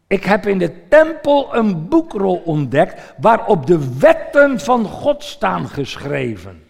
Ik 0.07 0.23
heb 0.23 0.47
in 0.47 0.57
de 0.57 0.87
tempel 0.87 1.55
een 1.55 1.87
boekrol 1.87 2.41
ontdekt 2.45 3.13
waarop 3.17 3.65
de 3.65 3.97
wetten 3.99 4.59
van 4.59 4.85
God 4.85 5.23
staan 5.23 5.67
geschreven. 5.67 6.66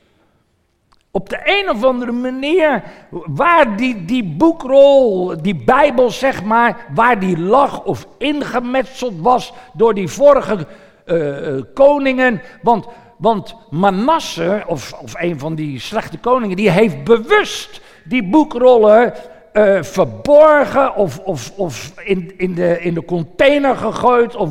Op 1.12 1.30
de 1.30 1.40
een 1.44 1.70
of 1.70 1.84
andere 1.84 2.12
manier, 2.12 2.84
waar 3.10 3.78
die, 3.78 4.06
die 4.06 4.24
boekrol, 4.24 5.34
die 5.42 5.56
Bijbel 5.56 6.12
zeg 6.12 6.44
maar, 6.44 6.86
waar 6.94 7.20
die 7.20 7.40
lag 7.40 7.84
of 7.84 8.08
ingemetseld 8.18 9.14
was 9.22 9.54
door 9.74 9.94
die 9.94 10.08
vorige 10.08 10.68
uh, 11.06 11.62
koningen. 11.74 12.42
Want 12.62 12.88
want 13.18 13.56
Manasse, 13.70 14.64
of, 14.68 14.94
of 14.94 15.14
een 15.18 15.40
van 15.40 15.56
die 15.56 15.80
slechte 15.80 16.18
koningen, 16.18 16.56
die 16.56 16.70
heeft 16.70 17.04
bewust 17.04 17.82
die 18.04 18.24
boekrollen 18.24 19.14
uh, 19.54 19.84
verborgen 19.84 20.96
of, 20.96 21.20
of, 21.20 21.52
of 21.56 21.94
in, 22.04 22.34
in, 22.38 22.54
de, 22.54 22.82
in 22.82 22.94
de 22.94 23.06
container 23.06 23.76
gegooid 23.76 24.36
of 24.36 24.50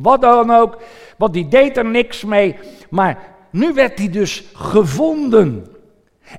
wat 0.00 0.20
dan 0.20 0.50
ook. 0.50 0.78
Want 1.16 1.32
die 1.32 1.48
deed 1.48 1.76
er 1.76 1.84
niks 1.84 2.24
mee. 2.24 2.56
Maar 2.90 3.18
nu 3.50 3.72
werd 3.72 3.98
hij 3.98 4.10
dus 4.10 4.44
gevonden. 4.52 5.66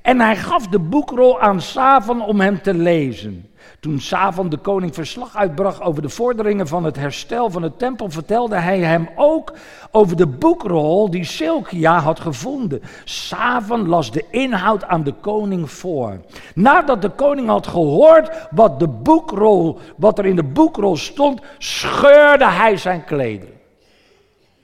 En 0.02 0.20
hij 0.20 0.36
gaf 0.36 0.66
de 0.66 0.78
boekrol 0.78 1.40
aan 1.40 1.60
Savan 1.60 2.22
om 2.22 2.40
hem 2.40 2.62
te 2.62 2.74
lezen. 2.74 3.50
Toen 3.80 4.00
Savan 4.00 4.48
de 4.48 4.56
koning 4.56 4.94
verslag 4.94 5.36
uitbracht 5.36 5.80
over 5.80 6.02
de 6.02 6.08
vorderingen 6.08 6.66
van 6.66 6.84
het 6.84 6.96
herstel 6.96 7.50
van 7.50 7.62
de 7.62 7.76
tempel, 7.76 8.10
vertelde 8.10 8.56
hij 8.56 8.78
hem 8.78 9.08
ook 9.16 9.52
over 9.90 10.16
de 10.16 10.26
boekrol 10.26 11.10
die 11.10 11.24
Silkia 11.24 11.98
had 11.98 12.20
gevonden. 12.20 12.82
Savan 13.04 13.88
las 13.88 14.10
de 14.10 14.24
inhoud 14.30 14.84
aan 14.84 15.04
de 15.04 15.12
koning 15.12 15.70
voor. 15.70 16.20
Nadat 16.54 17.02
de 17.02 17.10
koning 17.10 17.48
had 17.48 17.66
gehoord 17.66 18.48
wat, 18.50 18.78
de 18.78 18.88
boekrol, 18.88 19.78
wat 19.96 20.18
er 20.18 20.26
in 20.26 20.36
de 20.36 20.44
boekrol 20.44 20.96
stond, 20.96 21.40
scheurde 21.58 22.48
hij 22.48 22.76
zijn 22.76 23.04
klederen. 23.04 23.56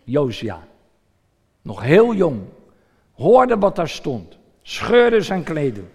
Josia, 0.05 0.59
nog 1.63 1.83
heel 1.83 2.15
jong, 2.15 2.41
hoorde 3.13 3.59
wat 3.59 3.77
daar 3.77 3.89
stond, 3.89 4.39
scheurde 4.67 5.21
zijn 5.21 5.43
klederen. 5.43 5.91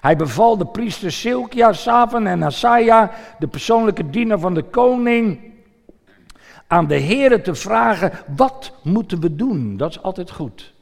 Hij 0.00 0.16
beval 0.16 0.56
de 0.56 0.66
priester 0.66 1.12
Silkia, 1.12 1.72
Savan 1.72 2.26
en 2.26 2.44
Asaja, 2.44 3.10
de 3.38 3.46
persoonlijke 3.46 4.10
diener 4.10 4.38
van 4.38 4.54
de 4.54 4.62
koning, 4.62 5.40
aan 6.66 6.86
de 6.86 6.94
heren 6.94 7.42
te 7.42 7.54
vragen, 7.54 8.12
wat 8.36 8.72
moeten 8.82 9.20
we 9.20 9.36
doen? 9.36 9.76
Dat 9.76 9.90
is 9.90 10.02
altijd 10.02 10.30
goed. 10.30 10.74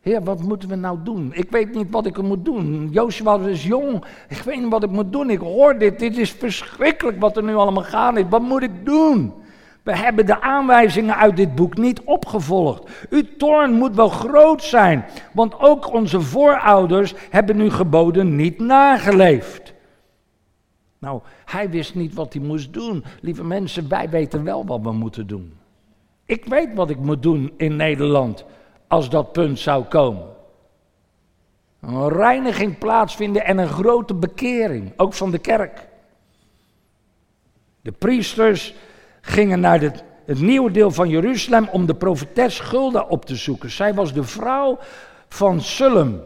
Heer, 0.00 0.22
wat 0.22 0.42
moeten 0.42 0.68
we 0.68 0.74
nou 0.74 0.98
doen? 1.04 1.30
Ik 1.34 1.50
weet 1.50 1.74
niet 1.74 1.90
wat 1.90 2.06
ik 2.06 2.22
moet 2.22 2.44
doen. 2.44 2.88
Joshua 2.90 3.38
is 3.38 3.64
jong. 3.64 4.04
Ik 4.28 4.38
weet 4.38 4.60
niet 4.60 4.70
wat 4.70 4.82
ik 4.82 4.90
moet 4.90 5.12
doen. 5.12 5.30
Ik 5.30 5.38
hoor 5.38 5.78
dit. 5.78 5.98
Dit 5.98 6.18
is 6.18 6.30
verschrikkelijk 6.30 7.20
wat 7.20 7.36
er 7.36 7.42
nu 7.42 7.54
allemaal 7.54 7.82
gaande 7.82 8.20
is. 8.20 8.26
Wat 8.28 8.42
moet 8.42 8.62
ik 8.62 8.84
doen? 8.84 9.32
We 9.82 9.96
hebben 9.96 10.26
de 10.26 10.40
aanwijzingen 10.40 11.16
uit 11.16 11.36
dit 11.36 11.54
boek 11.54 11.76
niet 11.76 12.00
opgevolgd. 12.00 12.90
Uw 13.10 13.22
toorn 13.38 13.72
moet 13.72 13.94
wel 13.94 14.08
groot 14.08 14.62
zijn, 14.62 15.04
want 15.32 15.60
ook 15.60 15.92
onze 15.92 16.20
voorouders 16.20 17.14
hebben 17.30 17.58
uw 17.58 17.70
geboden 17.70 18.36
niet 18.36 18.58
nageleefd. 18.58 19.74
Nou, 20.98 21.20
hij 21.44 21.70
wist 21.70 21.94
niet 21.94 22.14
wat 22.14 22.32
hij 22.32 22.42
moest 22.42 22.72
doen. 22.72 23.04
Lieve 23.20 23.44
mensen, 23.44 23.88
wij 23.88 24.10
weten 24.10 24.44
wel 24.44 24.66
wat 24.66 24.80
we 24.80 24.92
moeten 24.92 25.26
doen. 25.26 25.52
Ik 26.24 26.44
weet 26.44 26.74
wat 26.74 26.90
ik 26.90 26.98
moet 26.98 27.22
doen 27.22 27.52
in 27.56 27.76
Nederland 27.76 28.44
als 28.86 29.10
dat 29.10 29.32
punt 29.32 29.58
zou 29.58 29.84
komen. 29.84 30.26
Een 31.80 32.08
reiniging 32.08 32.78
plaatsvinden 32.78 33.44
en 33.44 33.58
een 33.58 33.68
grote 33.68 34.14
bekering, 34.14 34.92
ook 34.96 35.12
van 35.12 35.30
de 35.30 35.38
kerk. 35.38 35.88
De 37.80 37.92
priesters 37.92 38.74
gingen 39.22 39.60
naar 39.60 39.80
het, 39.80 40.04
het 40.26 40.40
nieuwe 40.40 40.70
deel 40.70 40.90
van 40.90 41.08
Jeruzalem 41.08 41.68
om 41.68 41.86
de 41.86 41.94
profetes 41.94 42.60
Gulda 42.60 43.00
op 43.08 43.24
te 43.24 43.36
zoeken. 43.36 43.70
Zij 43.70 43.94
was 43.94 44.12
de 44.12 44.24
vrouw 44.24 44.78
van 45.28 45.60
Sullem, 45.60 46.22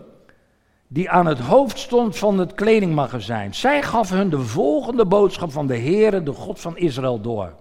die 0.88 1.11
aan 1.11 1.26
het 1.26 1.38
hoofd 1.38 1.78
stond 1.78 2.18
van 2.18 2.38
het 2.38 2.54
kledingmagazijn. 2.54 3.54
Zij 3.54 3.82
gaf 3.82 4.11
hun 4.11 4.30
de 4.30 4.40
volgende 4.40 5.06
boodschap 5.06 5.52
van 5.52 5.66
de 5.66 5.78
Heere, 5.78 6.22
de 6.22 6.32
God 6.32 6.61
van 6.61 6.76
Israël, 6.76 7.20
door. 7.20 7.52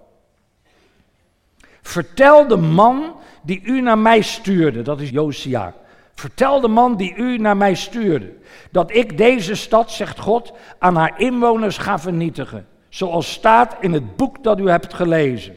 Vertel 1.81 2.47
de 2.47 2.57
man 2.57 3.15
die 3.43 3.61
u 3.63 3.81
naar 3.81 3.97
mij 3.97 4.21
stuurde, 4.21 4.81
dat 4.81 5.01
is 5.01 5.09
Josia. 5.09 5.73
Vertel 6.13 6.61
de 6.61 6.67
man 6.67 6.97
die 6.97 7.15
u 7.15 7.37
naar 7.37 7.57
mij 7.57 7.73
stuurde, 7.73 8.33
dat 8.71 8.95
ik 8.95 9.17
deze 9.17 9.55
stad, 9.55 9.91
zegt 9.91 10.19
God, 10.19 10.53
aan 10.79 10.95
haar 10.95 11.13
inwoners 11.19 11.77
ga 11.77 11.99
vernietigen. 11.99 12.67
Zoals 12.95 13.31
staat 13.31 13.75
in 13.79 13.93
het 13.93 14.15
boek 14.15 14.43
dat 14.43 14.59
u 14.59 14.69
hebt 14.69 14.93
gelezen. 14.93 15.55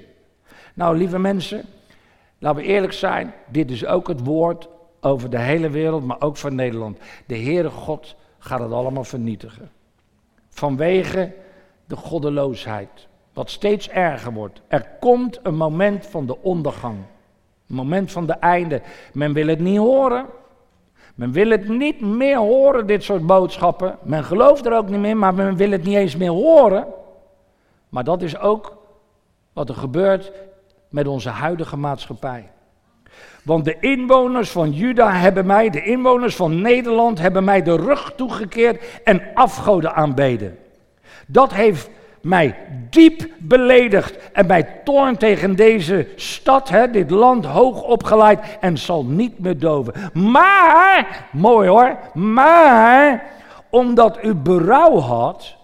Nou, 0.74 0.96
lieve 0.96 1.18
mensen, 1.18 1.64
laten 2.38 2.62
we 2.62 2.68
eerlijk 2.68 2.92
zijn, 2.92 3.34
dit 3.48 3.70
is 3.70 3.86
ook 3.86 4.08
het 4.08 4.24
woord 4.24 4.68
over 5.00 5.30
de 5.30 5.38
hele 5.38 5.70
wereld, 5.70 6.04
maar 6.04 6.20
ook 6.20 6.36
voor 6.36 6.52
Nederland. 6.52 6.98
De 7.26 7.36
Heere 7.36 7.70
God 7.70 8.16
gaat 8.38 8.60
het 8.60 8.72
allemaal 8.72 9.04
vernietigen. 9.04 9.70
Vanwege 10.48 11.32
de 11.86 11.96
goddeloosheid, 11.96 13.08
wat 13.32 13.50
steeds 13.50 13.88
erger 13.88 14.32
wordt. 14.32 14.62
Er 14.68 14.88
komt 15.00 15.40
een 15.42 15.56
moment 15.56 16.06
van 16.06 16.26
de 16.26 16.42
ondergang. 16.42 16.96
Een 17.68 17.74
moment 17.74 18.12
van 18.12 18.26
de 18.26 18.32
einde. 18.32 18.82
Men 19.12 19.32
wil 19.32 19.46
het 19.46 19.60
niet 19.60 19.78
horen. 19.78 20.26
Men 21.14 21.32
wil 21.32 21.50
het 21.50 21.68
niet 21.68 22.00
meer 22.00 22.38
horen, 22.38 22.86
dit 22.86 23.02
soort 23.02 23.26
boodschappen. 23.26 23.98
Men 24.02 24.24
gelooft 24.24 24.66
er 24.66 24.76
ook 24.76 24.88
niet 24.88 25.00
meer, 25.00 25.16
maar 25.16 25.34
men 25.34 25.56
wil 25.56 25.70
het 25.70 25.84
niet 25.84 25.96
eens 25.96 26.16
meer 26.16 26.30
horen. 26.30 26.86
Maar 27.88 28.04
dat 28.04 28.22
is 28.22 28.38
ook 28.38 28.76
wat 29.52 29.68
er 29.68 29.74
gebeurt 29.74 30.32
met 30.88 31.06
onze 31.06 31.28
huidige 31.28 31.76
maatschappij. 31.76 32.50
Want 33.42 33.64
de 33.64 33.76
inwoners 33.80 34.50
van 34.50 34.72
Juda 34.72 35.12
hebben 35.12 35.46
mij, 35.46 35.70
de 35.70 35.84
inwoners 35.84 36.36
van 36.36 36.60
Nederland 36.60 37.18
hebben 37.18 37.44
mij 37.44 37.62
de 37.62 37.76
rug 37.76 38.12
toegekeerd 38.16 39.00
en 39.04 39.22
afgoden 39.34 39.94
aanbeden. 39.94 40.58
Dat 41.26 41.52
heeft 41.54 41.90
mij 42.20 42.56
diep 42.90 43.26
beledigd 43.38 44.30
en 44.32 44.46
mij 44.46 44.62
toorn 44.84 45.16
tegen 45.16 45.56
deze 45.56 46.08
stad, 46.16 46.68
hè, 46.68 46.90
dit 46.90 47.10
land, 47.10 47.44
hoog 47.44 47.82
opgeleid 47.82 48.40
en 48.60 48.78
zal 48.78 49.04
niet 49.04 49.38
meer 49.38 49.58
doven. 49.58 49.94
Maar, 50.12 51.26
mooi 51.32 51.68
hoor, 51.68 51.98
maar 52.14 53.26
omdat 53.70 54.18
u 54.22 54.34
berouw 54.34 54.98
had, 54.98 55.56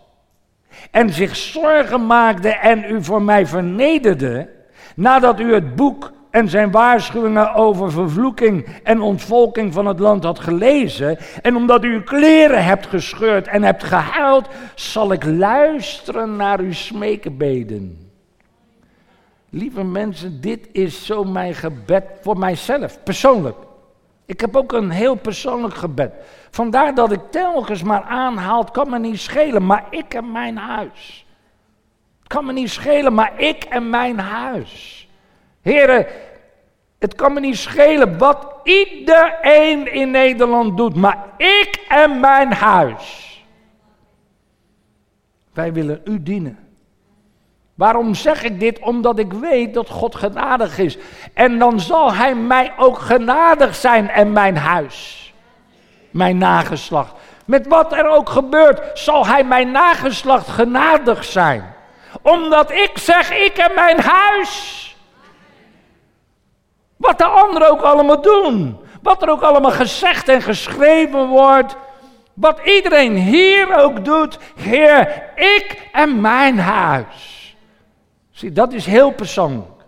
en 0.95 1.13
zich 1.13 1.37
zorgen 1.37 2.07
maakte 2.07 2.49
en 2.49 2.85
u 2.85 3.05
voor 3.05 3.23
mij 3.23 3.47
vernederde, 3.47 4.49
nadat 4.97 5.41
u 5.41 5.55
het 5.55 5.75
boek 5.77 6.13
en 6.31 6.49
zijn 6.49 6.71
waarschuwingen 6.71 7.55
over 7.55 7.93
vervloeking 7.93 8.67
en 8.83 9.01
ontvolking 9.01 9.73
van 9.73 9.87
het 9.87 9.99
land 9.99 10.25
had 10.25 10.39
gelezen, 10.39 11.19
en 11.43 11.57
omdat 11.57 11.85
u 11.85 11.93
uw 11.93 12.03
kleren 12.03 12.65
hebt 12.65 12.87
gescheurd 12.87 13.47
en 13.47 13.63
hebt 13.63 13.85
gehuild, 13.85 14.49
zal 14.75 15.13
ik 15.13 15.25
luisteren 15.25 16.37
naar 16.37 16.61
uw 16.61 16.73
smeekbeden. 16.73 18.11
Lieve 19.51 19.85
mensen, 19.85 20.41
dit 20.41 20.69
is 20.73 21.07
zo 21.07 21.25
mijn 21.25 21.55
gebed 21.55 22.05
voor 22.21 22.39
mijzelf, 22.39 22.99
persoonlijk. 23.03 23.57
Ik 24.27 24.41
heb 24.41 24.57
ook 24.57 24.73
een 24.73 24.91
heel 24.91 25.15
persoonlijk 25.15 25.75
gebed. 25.75 26.13
Vandaar 26.51 26.95
dat 26.95 27.13
ik 27.13 27.21
telkens 27.31 27.83
maar 27.83 28.03
aanhaal, 28.03 28.65
kan 28.65 28.91
me 28.91 28.99
niet 28.99 29.21
schelen, 29.21 29.67
maar 29.67 29.85
ik 29.91 30.15
en 30.15 30.33
mijn 30.33 30.57
huis. 30.57 31.27
Het 32.19 32.29
kan 32.29 32.45
me 32.45 32.53
niet 32.53 32.71
schelen, 32.71 33.15
maar 33.15 33.41
ik 33.41 33.65
en 33.65 33.91
mijn 33.91 34.19
huis. 34.19 35.09
Heren, 35.61 36.07
het 36.99 37.15
kan 37.15 37.33
me 37.33 37.41
niet 37.41 37.57
schelen 37.57 38.19
wat 38.19 38.55
iedereen 38.63 39.93
in 39.93 40.11
Nederland 40.11 40.77
doet, 40.77 40.95
maar 40.95 41.25
ik 41.37 41.85
en 41.89 42.21
mijn 42.21 42.53
huis. 42.53 43.33
Wij 45.53 45.73
willen 45.73 46.01
u 46.05 46.23
dienen. 46.23 46.64
Waarom 47.75 48.15
zeg 48.15 48.43
ik 48.43 48.61
dit? 48.61 48.79
Omdat 48.79 49.19
ik 49.19 49.33
weet 49.33 49.75
dat 49.75 49.89
God 49.89 50.15
genadig 50.15 50.79
is. 50.79 50.99
En 51.35 51.59
dan 51.59 51.81
zal 51.81 52.15
Hij 52.15 52.35
mij 52.35 52.73
ook 52.77 52.99
genadig 52.99 53.75
zijn 53.75 54.11
en 54.11 54.33
mijn 54.33 54.57
huis 54.57 55.25
mijn 56.15 56.39
nageslacht. 56.39 57.13
Met 57.45 57.67
wat 57.67 57.93
er 57.93 58.09
ook 58.09 58.29
gebeurt, 58.29 58.99
zal 58.99 59.27
hij 59.27 59.45
mijn 59.45 59.71
nageslacht 59.71 60.49
genadig 60.49 61.25
zijn. 61.25 61.75
Omdat 62.23 62.71
ik 62.71 62.91
zeg, 62.95 63.31
ik 63.31 63.57
en 63.57 63.75
mijn 63.75 64.01
huis. 64.01 64.97
Wat 66.97 67.19
de 67.19 67.25
anderen 67.25 67.71
ook 67.71 67.81
allemaal 67.81 68.21
doen. 68.21 68.79
Wat 69.03 69.23
er 69.23 69.29
ook 69.29 69.43
allemaal 69.43 69.71
gezegd 69.71 70.29
en 70.29 70.43
geschreven 70.43 71.27
wordt. 71.27 71.77
Wat 72.35 72.61
iedereen 72.65 73.17
hier 73.17 73.77
ook 73.77 74.05
doet. 74.05 74.39
Heer, 74.57 75.23
ik 75.35 75.89
en 75.93 76.21
mijn 76.21 76.59
huis. 76.59 77.34
Zie, 78.35 78.53
dat 78.53 78.73
is 78.73 78.87
heel 78.87 79.13
persoonlijk. 79.13 79.85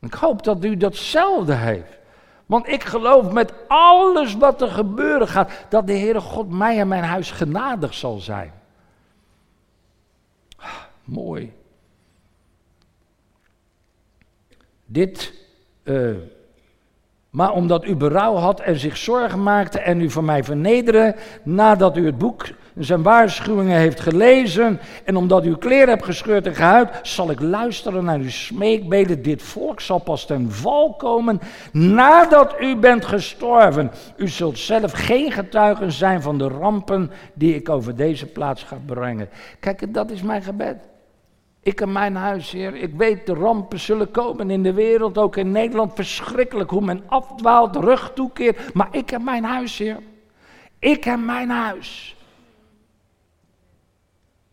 Ik 0.00 0.14
hoop 0.14 0.42
dat 0.42 0.64
u 0.64 0.76
datzelfde 0.76 1.54
heeft. 1.54 1.98
Want 2.46 2.68
ik 2.68 2.84
geloof 2.84 3.32
met 3.32 3.52
alles 3.68 4.34
wat 4.34 4.62
er 4.62 4.70
gebeuren 4.70 5.28
gaat, 5.28 5.50
dat 5.68 5.86
de 5.86 5.92
Heere 5.92 6.20
God 6.20 6.50
mij 6.50 6.80
en 6.80 6.88
mijn 6.88 7.02
huis 7.02 7.30
genadig 7.30 7.94
zal 7.94 8.18
zijn. 8.18 8.52
mooi. 11.04 11.52
Dit 14.84 15.32
uh, 15.84 16.16
maar 17.36 17.52
omdat 17.52 17.84
u 17.84 17.96
berouw 17.96 18.34
had 18.34 18.60
en 18.60 18.78
zich 18.78 18.96
zorgen 18.96 19.42
maakte 19.42 19.78
en 19.78 20.00
u 20.00 20.10
van 20.10 20.24
mij 20.24 20.44
vernederde, 20.44 21.14
nadat 21.42 21.96
u 21.96 22.06
het 22.06 22.18
boek 22.18 22.46
zijn 22.78 23.02
waarschuwingen 23.02 23.78
heeft 23.78 24.00
gelezen 24.00 24.80
en 25.04 25.16
omdat 25.16 25.44
u 25.44 25.56
kleren 25.56 25.88
hebt 25.88 26.04
gescheurd 26.04 26.46
en 26.46 26.54
gehuid, 26.54 26.98
zal 27.02 27.30
ik 27.30 27.40
luisteren 27.40 28.04
naar 28.04 28.18
uw 28.18 28.30
smeekbeden. 28.30 29.22
Dit 29.22 29.42
volk 29.42 29.80
zal 29.80 29.98
pas 29.98 30.26
ten 30.26 30.52
val 30.52 30.94
komen 30.94 31.40
nadat 31.72 32.54
u 32.60 32.76
bent 32.76 33.04
gestorven. 33.04 33.90
U 34.16 34.28
zult 34.28 34.58
zelf 34.58 34.92
geen 34.92 35.32
getuigen 35.32 35.92
zijn 35.92 36.22
van 36.22 36.38
de 36.38 36.48
rampen 36.48 37.10
die 37.34 37.54
ik 37.54 37.68
over 37.68 37.96
deze 37.96 38.26
plaats 38.26 38.62
ga 38.62 38.78
brengen. 38.86 39.28
Kijk, 39.60 39.94
dat 39.94 40.10
is 40.10 40.22
mijn 40.22 40.42
gebed. 40.42 40.76
Ik 41.66 41.80
en 41.80 41.92
mijn 41.92 42.16
huis, 42.16 42.50
Heer. 42.50 42.74
Ik 42.74 42.94
weet, 42.94 43.26
de 43.26 43.34
rampen 43.34 43.80
zullen 43.80 44.10
komen 44.10 44.50
in 44.50 44.62
de 44.62 44.72
wereld, 44.72 45.18
ook 45.18 45.36
in 45.36 45.50
Nederland. 45.50 45.94
Verschrikkelijk 45.94 46.70
hoe 46.70 46.84
men 46.84 47.02
afdwaalt, 47.06 47.76
rug 47.76 48.12
toekeert. 48.14 48.74
Maar 48.74 48.88
ik 48.90 49.12
en 49.12 49.24
mijn 49.24 49.44
huis, 49.44 49.78
Heer. 49.78 49.98
Ik 50.78 51.06
en 51.06 51.24
mijn 51.24 51.50
huis. 51.50 52.16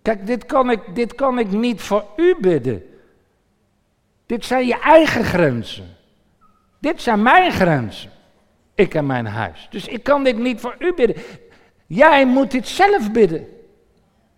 Kijk, 0.02 0.28
dit 0.28 0.46
kan, 0.46 0.70
ik, 0.70 0.96
dit 0.96 1.16
kan 1.16 1.40
ik 1.40 1.52
niet 1.52 1.82
voor 1.82 2.06
u 2.16 2.36
bidden. 2.42 2.84
Dit 4.26 4.46
zijn 4.46 4.68
je 4.68 4.80
eigen 4.80 5.24
grenzen. 5.24 5.96
Dit 6.80 7.02
zijn 7.02 7.22
mijn 7.22 7.52
grenzen. 7.52 8.12
Ik 8.76 8.94
en 8.94 9.06
mijn 9.06 9.26
huis. 9.26 9.68
Dus 9.70 9.88
ik 9.88 10.04
kan 10.04 10.24
dit 10.24 10.38
niet 10.38 10.60
voor 10.60 10.76
u 10.80 10.94
bidden. 10.94 11.24
Jij 11.86 12.26
moet 12.26 12.52
dit 12.52 12.68
zelf 12.68 13.12
bidden. 13.12 13.48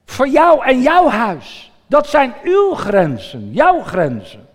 Voor 0.05 0.27
jou 0.27 0.65
en 0.65 0.81
jouw 0.81 1.07
huis. 1.07 1.73
Dat 1.87 2.07
zijn 2.07 2.33
uw 2.43 2.73
grenzen, 2.73 3.51
jouw 3.51 3.81
grenzen. 3.81 4.47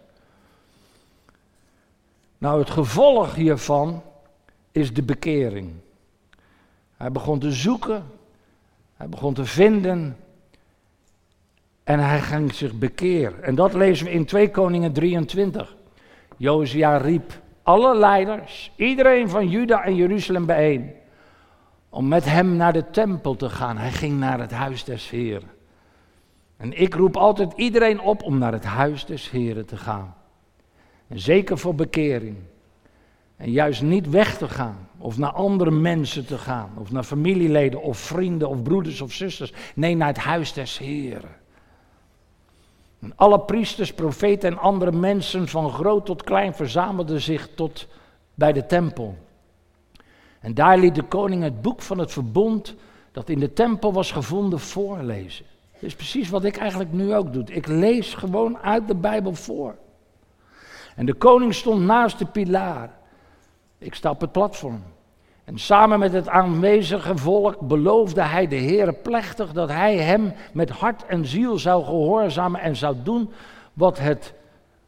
Nou, 2.39 2.59
het 2.59 2.71
gevolg 2.71 3.35
hiervan 3.35 4.03
is 4.73 4.93
de 4.93 5.03
bekering. 5.03 5.73
Hij 6.97 7.13
begon 7.13 7.39
te 7.39 7.53
zoeken, 7.53 8.05
hij 8.97 9.09
begon 9.09 9.35
te 9.35 9.45
vinden 9.45 10.17
en 11.85 11.99
hij 11.99 12.21
ging 12.21 12.55
zich 12.55 12.73
bekeren. 12.73 13.43
En 13.43 13.55
dat 13.55 13.75
lezen 13.75 14.07
we 14.07 14.13
in 14.13 14.25
2 14.25 14.51
Koningen 14.51 14.93
23. 14.93 15.77
Josia 16.37 16.97
riep 16.97 17.41
alle 17.63 17.97
leiders, 17.97 18.73
iedereen 18.77 19.29
van 19.29 19.49
Juda 19.49 19.85
en 19.85 19.95
Jeruzalem 19.95 20.47
bijeen, 20.47 20.93
om 21.89 22.09
met 22.09 22.25
hem 22.25 22.57
naar 22.57 22.73
de 22.73 22.91
tempel 22.91 23.37
te 23.37 23.49
gaan. 23.49 23.79
Hij 23.79 23.93
ging 23.93 24.19
naar 24.19 24.41
het 24.41 24.51
huis 24.51 24.85
des 24.85 25.11
Heeren. 25.11 25.60
En 26.61 26.81
ik 26.81 26.95
roep 26.95 27.17
altijd 27.17 27.53
iedereen 27.57 28.01
op 28.01 28.23
om 28.23 28.39
naar 28.39 28.53
het 28.53 28.65
huis 28.65 29.05
des 29.05 29.31
Heren 29.31 29.67
te 29.67 29.77
gaan. 29.77 30.15
En 31.09 31.21
zeker 31.21 31.59
voor 31.59 31.75
bekering. 31.75 32.37
En 33.37 33.51
juist 33.51 33.83
niet 33.83 34.11
weg 34.11 34.37
te 34.37 34.49
gaan, 34.49 34.89
of 34.99 35.19
naar 35.19 35.33
andere 35.33 35.71
mensen 35.71 36.27
te 36.27 36.39
gaan, 36.39 36.71
of 36.77 36.91
naar 36.91 37.03
familieleden, 37.03 37.83
of 37.83 37.99
vrienden, 37.99 38.49
of 38.49 38.63
broeders 38.63 39.01
of 39.01 39.13
zusters. 39.13 39.53
Nee, 39.75 39.97
naar 39.97 40.09
het 40.09 40.19
huis 40.19 40.53
des 40.53 40.79
Heren. 40.79 41.37
En 43.01 43.13
alle 43.17 43.41
priesters, 43.41 43.93
profeten 43.93 44.51
en 44.51 44.59
andere 44.59 44.93
mensen 44.93 45.49
van 45.49 45.71
groot 45.71 46.07
tot 46.07 46.23
klein 46.23 46.55
verzamelden 46.55 47.21
zich 47.21 47.49
tot 47.55 47.87
bij 48.35 48.53
de 48.53 48.67
tempel. 48.67 49.19
En 50.41 50.55
daar 50.55 50.79
liet 50.79 50.95
de 50.95 51.05
koning 51.05 51.43
het 51.43 51.63
boek 51.63 51.83
van 51.83 51.99
het 51.99 52.13
verbond 52.13 52.75
dat 53.13 53.29
in 53.29 53.39
de 53.39 53.53
tempel 53.53 53.93
was 53.93 54.13
gevonden 54.13 54.61
voorlezen. 54.61 55.47
Dat 55.81 55.89
is 55.89 55.95
precies 55.95 56.29
wat 56.29 56.45
ik 56.45 56.57
eigenlijk 56.57 56.93
nu 56.93 57.15
ook 57.15 57.33
doe. 57.33 57.45
Ik 57.45 57.67
lees 57.67 58.15
gewoon 58.15 58.59
uit 58.59 58.89
de 58.89 58.95
Bijbel 58.95 59.35
voor. 59.35 59.75
En 60.97 61.07
de 61.07 61.15
koning 61.15 61.55
stond 61.55 61.85
naast 61.85 62.19
de 62.19 62.27
pilaar. 62.27 62.91
Ik 63.79 63.95
sta 63.95 64.11
op 64.11 64.21
het 64.21 64.33
platform. 64.33 64.83
En 65.45 65.59
samen 65.59 65.99
met 65.99 66.13
het 66.13 66.29
aanwezige 66.29 67.17
volk 67.17 67.61
beloofde 67.61 68.23
hij 68.23 68.47
de 68.47 68.57
Heer 68.57 68.93
plechtig 68.93 69.53
dat 69.53 69.69
hij 69.69 69.97
hem 69.97 70.33
met 70.53 70.71
hart 70.71 71.07
en 71.07 71.27
ziel 71.27 71.59
zou 71.59 71.85
gehoorzamen 71.85 72.61
en 72.61 72.77
zou 72.77 72.97
doen 73.03 73.31
wat, 73.73 73.99
het, 73.99 74.35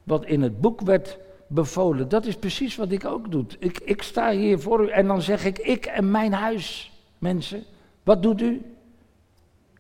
wat 0.03 0.25
in 0.25 0.43
het 0.43 0.61
boek 0.61 0.81
werd 0.81 1.19
bevolen. 1.47 2.09
Dat 2.09 2.27
is 2.27 2.37
precies 2.37 2.77
wat 2.77 2.91
ik 2.91 3.05
ook 3.05 3.31
doe. 3.31 3.45
Ik, 3.59 3.81
ik 3.85 4.03
sta 4.03 4.31
hier 4.31 4.59
voor 4.59 4.85
u 4.85 4.89
en 4.89 5.07
dan 5.07 5.23
zeg 5.23 5.45
ik, 5.45 5.59
ik 5.59 5.87
en 5.87 6.11
mijn 6.11 6.33
huis, 6.33 6.93
mensen, 7.19 7.65
wat 8.03 8.23
doet 8.23 8.41
u? 8.41 8.72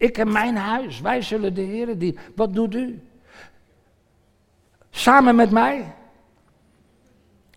Ik 0.03 0.19
en 0.19 0.33
mijn 0.33 0.57
huis, 0.57 1.01
wij 1.01 1.23
zullen 1.23 1.55
de 1.55 1.61
Heer 1.61 1.99
dienen. 1.99 2.21
Wat 2.35 2.55
doet 2.55 2.75
u? 2.75 3.03
Samen 4.91 5.35
met 5.35 5.51
mij. 5.51 5.95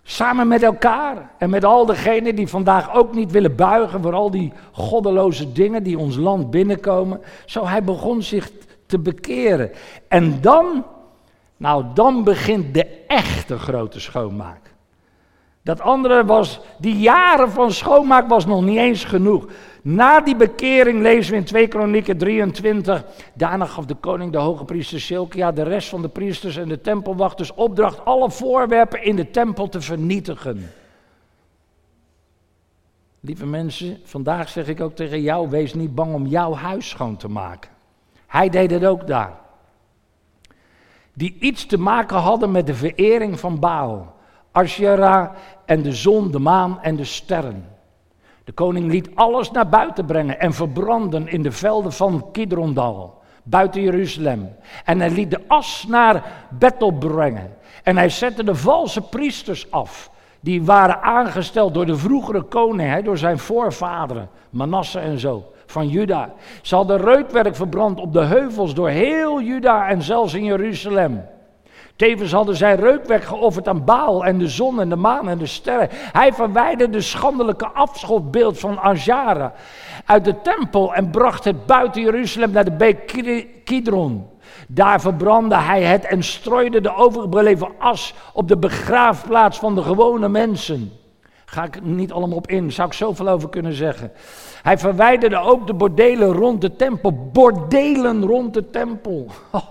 Samen 0.04 0.48
met 0.48 0.64
elkaar 0.64 1.32
en 1.38 1.50
met 1.50 1.64
al 1.64 1.86
degenen 1.86 2.36
die 2.36 2.48
vandaag 2.48 2.96
ook 2.96 3.14
niet 3.14 3.32
willen 3.32 3.56
buigen 3.56 4.02
voor 4.02 4.14
al 4.14 4.32
die 4.32 4.54
goddeloze 4.72 5.52
dingen 5.52 5.84
die 5.84 6.00
ons 6.00 6.16
land 6.16 6.50
binnenkomen. 6.52 7.22
Zo 7.46 7.68
hij 7.68 7.84
begon 7.84 8.22
zich 8.22 8.52
te 8.86 9.00
bekeren. 9.00 9.72
En 10.08 10.42
dan, 10.42 10.86
nou 11.58 11.86
dan 11.94 12.24
begint 12.24 12.74
de 12.74 12.86
echte 13.08 13.58
grote 13.58 14.00
schoonmaak. 14.00 14.65
Dat 15.66 15.82
andere 15.82 16.26
was, 16.26 16.60
die 16.78 16.98
jaren 16.98 17.52
van 17.52 17.72
schoonmaak 17.72 18.28
was 18.28 18.46
nog 18.46 18.64
niet 18.64 18.78
eens 18.78 19.04
genoeg. 19.04 19.48
Na 19.82 20.22
die 20.22 20.36
bekering 20.36 21.02
lezen 21.02 21.32
we 21.32 21.38
in 21.38 21.44
2 21.44 21.68
Kronieken 21.68 22.18
23. 22.18 23.06
Daarna 23.34 23.66
gaf 23.66 23.86
de 23.86 23.96
koning 23.96 24.32
de 24.32 24.38
hoge 24.38 24.66
priester 24.66 25.00
Silkia 25.00 25.52
de 25.52 25.64
rest 25.64 25.90
van 25.90 26.02
de 26.02 26.10
priesters 26.10 26.58
en 26.58 26.68
de 26.68 26.82
tempelwachters 26.82 27.54
opdracht 27.54 28.06
alle 28.06 28.32
voorwerpen 28.32 29.04
in 29.04 29.16
de 29.16 29.32
tempel 29.32 29.70
te 29.70 29.82
vernietigen. 29.82 30.72
Lieve 33.20 33.46
mensen, 33.46 34.00
vandaag 34.04 34.50
zeg 34.50 34.68
ik 34.68 34.82
ook 34.82 34.96
tegen 34.96 35.22
jou: 35.22 35.50
wees 35.50 35.74
niet 35.74 35.96
bang 35.96 36.14
om 36.14 36.26
jouw 36.26 36.54
huis 36.54 36.90
schoon 36.90 37.18
te 37.18 37.30
maken. 37.30 37.72
Hij 38.28 38.50
deed 38.50 38.72
het 38.72 38.86
ook 38.86 39.08
daar. 39.08 39.34
Die 41.14 41.36
iets 41.40 41.66
te 41.66 41.78
maken 41.78 42.18
hadden 42.18 42.52
met 42.52 42.68
de 42.68 42.76
verering 42.76 43.40
van 43.40 43.60
Baal, 43.60 44.15
Asherah 44.56 45.30
en 45.66 45.82
de 45.82 45.94
zon, 45.94 46.32
de 46.32 46.40
maan 46.40 46.82
en 46.82 46.96
de 46.96 47.04
sterren. 47.04 47.66
De 48.44 48.52
koning 48.52 48.92
liet 48.92 49.10
alles 49.16 49.52
naar 49.52 49.70
buiten 49.70 50.06
brengen 50.06 50.40
en 50.40 50.54
verbranden 50.54 51.28
in 51.28 51.42
de 51.42 51.52
velden 51.52 51.94
van 51.94 52.32
Kidrondal, 52.32 53.22
buiten 53.44 53.82
Jeruzalem. 53.82 54.56
En 54.86 55.00
hij 55.00 55.10
liet 55.10 55.32
de 55.32 55.42
as 55.48 55.86
naar 55.88 56.24
Bethel 56.50 56.92
brengen. 56.92 57.58
En 57.84 57.98
hij 57.98 58.10
zette 58.10 58.44
de 58.44 58.56
valse 58.56 59.02
priesters 59.02 59.72
af, 59.72 60.12
die 60.40 60.64
waren 60.64 61.02
aangesteld 61.02 61.74
door 61.74 61.86
de 61.86 61.98
vroegere 61.98 62.42
koning, 62.42 63.04
door 63.04 63.18
zijn 63.18 63.40
voorvaderen, 63.40 64.30
Manasse 64.50 65.00
en 65.00 65.20
zo, 65.20 65.52
van 65.66 65.88
Juda. 65.88 66.34
Ze 66.62 66.76
hadden 66.76 66.98
reukwerk 66.98 67.56
verbrand 67.56 68.00
op 68.00 68.14
de 68.14 68.24
heuvels 68.24 68.74
door 68.74 68.90
heel 68.90 69.42
Juda 69.42 69.88
en 69.88 70.02
zelfs 70.02 70.34
in 70.34 70.44
Jeruzalem. 70.44 71.34
Tevens 71.96 72.32
hadden 72.32 72.56
zij 72.56 72.76
reukwerk 72.76 73.24
geofferd 73.24 73.68
aan 73.68 73.86
Baal 73.86 74.26
en 74.26 74.38
de 74.38 74.48
zon 74.48 74.80
en 74.80 74.90
de 74.90 74.96
maan 74.96 75.30
en 75.30 75.38
de 75.38 75.46
sterren. 75.46 75.90
Hij 75.92 76.34
verwijderde 76.34 76.94
de 76.94 77.02
schandelijke 77.02 77.68
afschotbeeld 77.68 78.60
van 78.60 78.80
Ajara 78.80 79.54
uit 80.06 80.26
de 80.26 80.42
tempel 80.42 80.94
en 80.94 81.10
bracht 81.10 81.44
het 81.44 81.66
buiten 81.66 82.02
Jeruzalem 82.02 82.52
naar 82.52 82.66
de 82.66 82.72
beek 82.72 83.08
Kidron. 83.64 84.28
Daar 84.68 85.02
verbrandde 85.02 85.56
hij 85.56 85.84
het 85.84 86.06
en 86.06 86.24
strooide 86.24 86.82
de 86.82 86.96
overgebleven 86.96 87.68
as 87.78 88.14
op 88.34 88.48
de 88.48 88.58
begraafplaats 88.58 89.60
van 89.60 89.76
de 89.76 89.82
gewone 89.82 90.30
mensen. 90.30 90.92
Ga 91.46 91.64
ik 91.64 91.84
niet 91.84 92.12
allemaal 92.12 92.38
op 92.38 92.48
in, 92.48 92.72
zou 92.72 92.88
ik 92.88 92.94
zoveel 92.94 93.28
over 93.28 93.50
kunnen 93.50 93.74
zeggen. 93.74 94.12
Hij 94.62 94.78
verwijderde 94.78 95.38
ook 95.38 95.68
de 95.68 95.74
bordelen 95.74 96.32
rond 96.32 96.62
de 96.62 96.76
tempel. 96.76 97.30
Bordelen 97.32 98.26
rond 98.26 98.54
de 98.54 98.70
tempel. 98.70 99.26
Oh, 99.52 99.64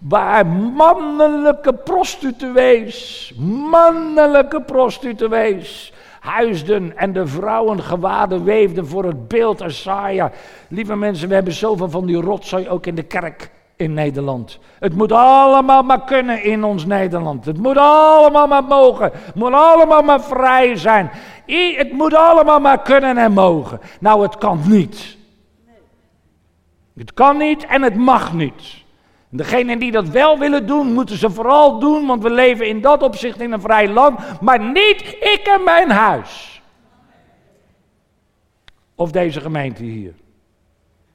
Waar 0.00 0.46
mannelijke 0.46 1.74
prostituees, 1.74 3.32
mannelijke 3.70 4.62
prostituees, 4.62 5.92
huisden 6.20 6.96
en 6.96 7.12
de 7.12 7.26
vrouwen 7.26 7.82
gewaden 7.82 8.44
weefden 8.44 8.86
voor 8.86 9.04
het 9.04 9.28
beeld 9.28 9.62
Asaja. 9.62 10.30
Lieve 10.68 10.96
mensen, 10.96 11.28
we 11.28 11.34
hebben 11.34 11.52
zoveel 11.52 11.90
van 11.90 12.06
die 12.06 12.20
rotzooi 12.20 12.68
ook 12.68 12.86
in 12.86 12.94
de 12.94 13.02
kerk 13.02 13.50
in 13.76 13.94
Nederland. 13.94 14.58
Het 14.78 14.94
moet 14.94 15.12
allemaal 15.12 15.82
maar 15.82 16.04
kunnen 16.04 16.42
in 16.42 16.64
ons 16.64 16.86
Nederland. 16.86 17.44
Het 17.44 17.58
moet 17.58 17.76
allemaal 17.76 18.46
maar 18.46 18.64
mogen. 18.64 19.10
Het 19.12 19.34
moet 19.34 19.52
allemaal 19.52 20.02
maar 20.02 20.22
vrij 20.22 20.76
zijn. 20.76 21.10
Het 21.76 21.92
moet 21.92 22.14
allemaal 22.14 22.60
maar 22.60 22.82
kunnen 22.82 23.16
en 23.16 23.32
mogen. 23.32 23.80
Nou, 24.00 24.22
het 24.22 24.38
kan 24.38 24.60
niet. 24.66 25.16
Het 26.96 27.14
kan 27.14 27.36
niet 27.36 27.66
en 27.66 27.82
het 27.82 27.96
mag 27.96 28.32
niet. 28.32 28.86
Degenen 29.30 29.78
die 29.78 29.92
dat 29.92 30.08
wel 30.08 30.38
willen 30.38 30.66
doen, 30.66 30.92
moeten 30.92 31.16
ze 31.16 31.30
vooral 31.30 31.78
doen, 31.78 32.06
want 32.06 32.22
we 32.22 32.30
leven 32.30 32.68
in 32.68 32.80
dat 32.80 33.02
opzicht 33.02 33.40
in 33.40 33.52
een 33.52 33.60
vrij 33.60 33.88
land, 33.88 34.40
maar 34.40 34.60
niet 34.60 35.16
ik 35.20 35.40
en 35.56 35.64
mijn 35.64 35.90
huis. 35.90 36.62
Of 38.94 39.10
deze 39.10 39.40
gemeente 39.40 39.84
hier. 39.84 40.14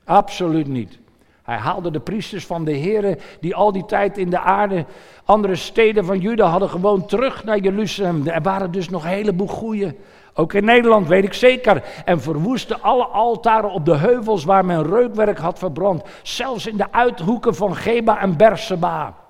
Absoluut 0.04 0.68
niet. 0.68 1.00
Hij 1.44 1.58
haalde 1.58 1.92
de 1.92 2.00
priesters 2.00 2.46
van 2.46 2.66
de 2.66 2.72
heren 2.72 3.20
die 3.40 3.56
al 3.56 3.72
die 3.72 3.86
tijd 3.86 4.18
in 4.18 4.30
de 4.30 4.40
aarde, 4.40 4.86
andere 5.26 5.56
steden 5.56 6.06
van 6.06 6.20
Juda 6.20 6.46
hadden 6.46 6.70
gewoon 6.70 7.06
terug 7.06 7.44
naar 7.44 7.60
Jeruzalem. 7.60 8.28
Er 8.28 8.42
waren 8.42 8.72
dus 8.72 8.90
nog 8.90 9.04
een 9.04 9.10
heleboel 9.10 9.48
goeie. 9.48 9.92
Ook 10.34 10.54
in 10.54 10.66
Nederland 10.66 11.08
weet 11.08 11.24
ik 11.24 11.34
zeker. 11.34 11.84
En 12.06 12.22
verwoestte 12.22 12.80
alle 12.80 13.06
altaren 13.06 13.72
op 13.72 13.86
de 13.86 13.98
heuvels 13.98 14.44
waar 14.44 14.66
men 14.66 14.84
reukwerk 14.84 15.38
had 15.38 15.60
verbrand. 15.60 16.04
Zelfs 16.22 16.68
in 16.68 16.78
de 16.78 16.92
uithoeken 16.92 17.56
van 17.56 17.76
Geba 17.76 18.20
en 18.22 18.38
Berseba. 18.38 19.22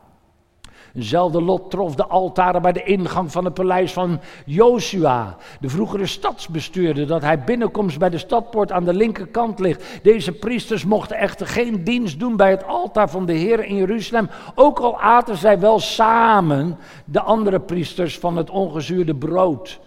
Eenzelfde 0.95 1.41
lot 1.41 1.71
trof 1.71 1.95
de 1.95 2.05
altaren 2.05 2.61
bij 2.61 2.71
de 2.71 2.83
ingang 2.83 3.31
van 3.31 3.45
het 3.45 3.53
paleis 3.53 3.93
van 3.93 4.19
Joshua, 4.45 5.37
de 5.59 5.69
vroegere 5.69 6.05
stadsbestuurder, 6.05 7.07
dat 7.07 7.21
hij 7.21 7.43
binnenkomst 7.43 7.99
bij 7.99 8.09
de 8.09 8.17
stadpoort 8.17 8.71
aan 8.71 8.83
de 8.83 8.93
linkerkant 8.93 9.59
ligt. 9.59 9.99
Deze 10.03 10.31
priesters 10.31 10.85
mochten 10.85 11.17
echter 11.17 11.47
geen 11.47 11.83
dienst 11.83 12.19
doen 12.19 12.35
bij 12.35 12.49
het 12.49 12.65
altaar 12.67 13.09
van 13.09 13.25
de 13.25 13.33
Heer 13.33 13.65
in 13.65 13.75
Jeruzalem, 13.75 14.29
ook 14.55 14.79
al 14.79 14.99
aten 14.99 15.37
zij 15.37 15.59
wel 15.59 15.79
samen 15.79 16.77
de 17.05 17.21
andere 17.21 17.59
priesters 17.59 18.19
van 18.19 18.37
het 18.37 18.49
ongezuurde 18.49 19.15
brood. 19.15 19.79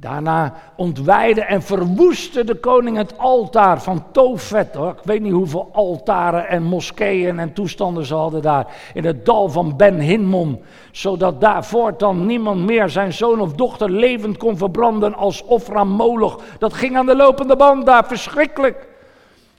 Daarna 0.00 0.54
ontwijde 0.76 1.40
en 1.40 1.62
verwoestte 1.62 2.44
de 2.44 2.54
koning 2.54 2.96
het 2.96 3.18
altaar 3.18 3.82
van 3.82 4.04
Tofet. 4.12 4.74
Hoor. 4.74 4.90
Ik 4.90 5.04
weet 5.04 5.20
niet 5.20 5.32
hoeveel 5.32 5.68
altaren 5.72 6.48
en 6.48 6.62
moskeeën 6.62 7.38
en 7.38 7.52
toestanden 7.52 8.04
ze 8.06 8.14
hadden 8.14 8.42
daar. 8.42 8.66
In 8.94 9.04
het 9.04 9.26
dal 9.26 9.48
van 9.48 9.76
Ben 9.76 10.00
Hinnom. 10.00 10.60
Zodat 10.92 11.40
daar 11.40 11.64
voortaan 11.64 12.26
niemand 12.26 12.66
meer 12.66 12.88
zijn 12.88 13.12
zoon 13.12 13.40
of 13.40 13.52
dochter 13.52 13.90
levend 13.90 14.36
kon 14.36 14.56
verbranden 14.56 15.14
als 15.14 15.44
offer 15.44 15.76
aan 15.76 15.88
Moloch. 15.88 16.40
Dat 16.58 16.72
ging 16.72 16.96
aan 16.96 17.06
de 17.06 17.16
lopende 17.16 17.56
band 17.56 17.86
daar, 17.86 18.04
verschrikkelijk. 18.06 18.88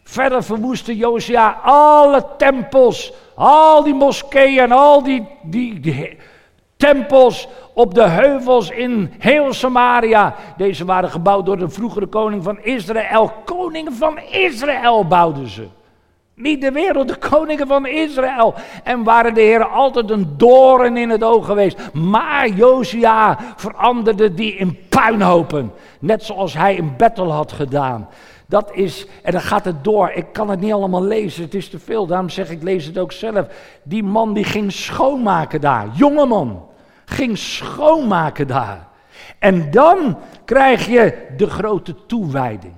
Verder 0.03 0.43
verwoestte 0.43 0.97
Josia 0.97 1.59
alle 1.63 2.25
tempels, 2.37 3.13
al 3.35 3.83
die 3.83 3.93
moskeeën, 3.93 4.71
al 4.71 5.03
die, 5.03 5.27
die 5.43 6.17
tempels 6.79 7.47
op 7.79 7.93
de 7.93 8.07
heuvels 8.07 8.69
in 8.69 9.13
heel 9.17 9.53
Samaria. 9.53 10.35
Deze 10.57 10.85
waren 10.85 11.09
gebouwd 11.09 11.45
door 11.45 11.57
de 11.57 11.69
vroegere 11.69 12.07
koning 12.07 12.43
van 12.43 12.59
Israël. 12.61 13.31
Koningen 13.45 13.93
van 13.93 14.19
Israël 14.31 15.07
bouwden 15.07 15.47
ze. 15.47 15.67
Niet 16.35 16.61
de 16.61 16.71
wereld, 16.71 17.07
de 17.07 17.15
koningen 17.15 17.67
van 17.67 17.85
Israël. 17.85 18.53
En 18.83 19.03
waren 19.03 19.33
de 19.33 19.41
heren 19.41 19.69
altijd 19.69 20.09
een 20.09 20.33
doorn 20.37 20.97
in 20.97 21.09
het 21.09 21.23
oog 21.23 21.45
geweest. 21.45 21.93
Maar 21.93 22.49
Josia 22.49 23.37
veranderde 23.55 24.33
die 24.33 24.55
in 24.55 24.77
puinhopen. 24.89 25.71
Net 25.99 26.23
zoals 26.23 26.53
hij 26.53 26.75
in 26.75 26.93
Bethel 26.97 27.31
had 27.31 27.51
gedaan. 27.51 28.09
Dat 28.45 28.69
is, 28.73 29.07
en 29.23 29.31
dan 29.31 29.41
gaat 29.41 29.65
het 29.65 29.83
door. 29.83 30.11
Ik 30.11 30.25
kan 30.31 30.49
het 30.49 30.59
niet 30.59 30.73
allemaal 30.73 31.03
lezen, 31.03 31.43
het 31.43 31.53
is 31.53 31.69
te 31.69 31.79
veel. 31.79 32.05
Daarom 32.05 32.29
zeg 32.29 32.49
ik, 32.49 32.63
lees 32.63 32.85
het 32.85 32.97
ook 32.97 33.11
zelf. 33.11 33.47
Die 33.83 34.03
man 34.03 34.33
die 34.33 34.43
ging 34.43 34.71
schoonmaken 34.71 35.61
daar. 35.61 35.87
Jonge 35.93 36.25
man 36.25 36.67
ging 37.09 37.37
schoonmaken 37.37 38.47
daar. 38.47 38.87
En 39.39 39.71
dan 39.71 40.17
krijg 40.45 40.87
je 40.87 41.27
de 41.37 41.49
grote 41.49 41.95
toewijding. 42.05 42.73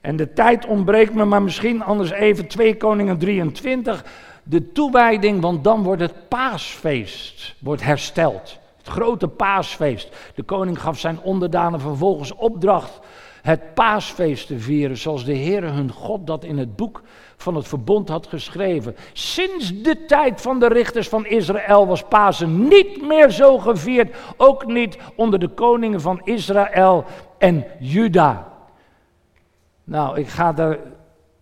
En 0.00 0.16
de 0.16 0.32
tijd 0.32 0.66
ontbreekt 0.66 1.14
me, 1.14 1.24
maar 1.24 1.42
misschien 1.42 1.82
anders 1.82 2.10
even 2.10 2.46
2 2.46 2.76
Koningen 2.76 3.18
23. 3.18 4.04
De 4.42 4.72
toewijding, 4.72 5.40
want 5.40 5.64
dan 5.64 5.82
wordt 5.82 6.02
het 6.02 6.28
paasfeest 6.28 7.54
wordt 7.58 7.82
hersteld. 7.82 8.58
Het 8.76 8.88
grote 8.88 9.28
paasfeest. 9.28 10.16
De 10.34 10.42
koning 10.42 10.80
gaf 10.80 10.98
zijn 10.98 11.20
onderdanen 11.20 11.80
vervolgens 11.80 12.34
opdracht 12.34 13.00
het 13.46 13.74
paasfeest 13.74 14.46
te 14.46 14.58
vieren, 14.58 14.96
zoals 14.96 15.24
de 15.24 15.36
Heere 15.36 15.66
hun 15.66 15.92
God 15.92 16.26
dat 16.26 16.44
in 16.44 16.58
het 16.58 16.76
boek 16.76 17.02
van 17.36 17.54
het 17.54 17.68
verbond 17.68 18.08
had 18.08 18.26
geschreven. 18.26 18.96
Sinds 19.12 19.82
de 19.82 20.04
tijd 20.04 20.40
van 20.40 20.58
de 20.58 20.68
richters 20.68 21.08
van 21.08 21.26
Israël 21.26 21.86
was 21.86 22.02
Pasen 22.02 22.68
niet 22.68 23.02
meer 23.02 23.30
zo 23.30 23.58
gevierd, 23.58 24.16
ook 24.36 24.66
niet 24.66 24.98
onder 25.16 25.38
de 25.38 25.48
koningen 25.48 26.00
van 26.00 26.20
Israël 26.24 27.04
en 27.38 27.64
Juda. 27.78 28.52
Nou, 29.84 30.18
ik 30.18 30.28
ga 30.28 30.52
daar 30.52 30.78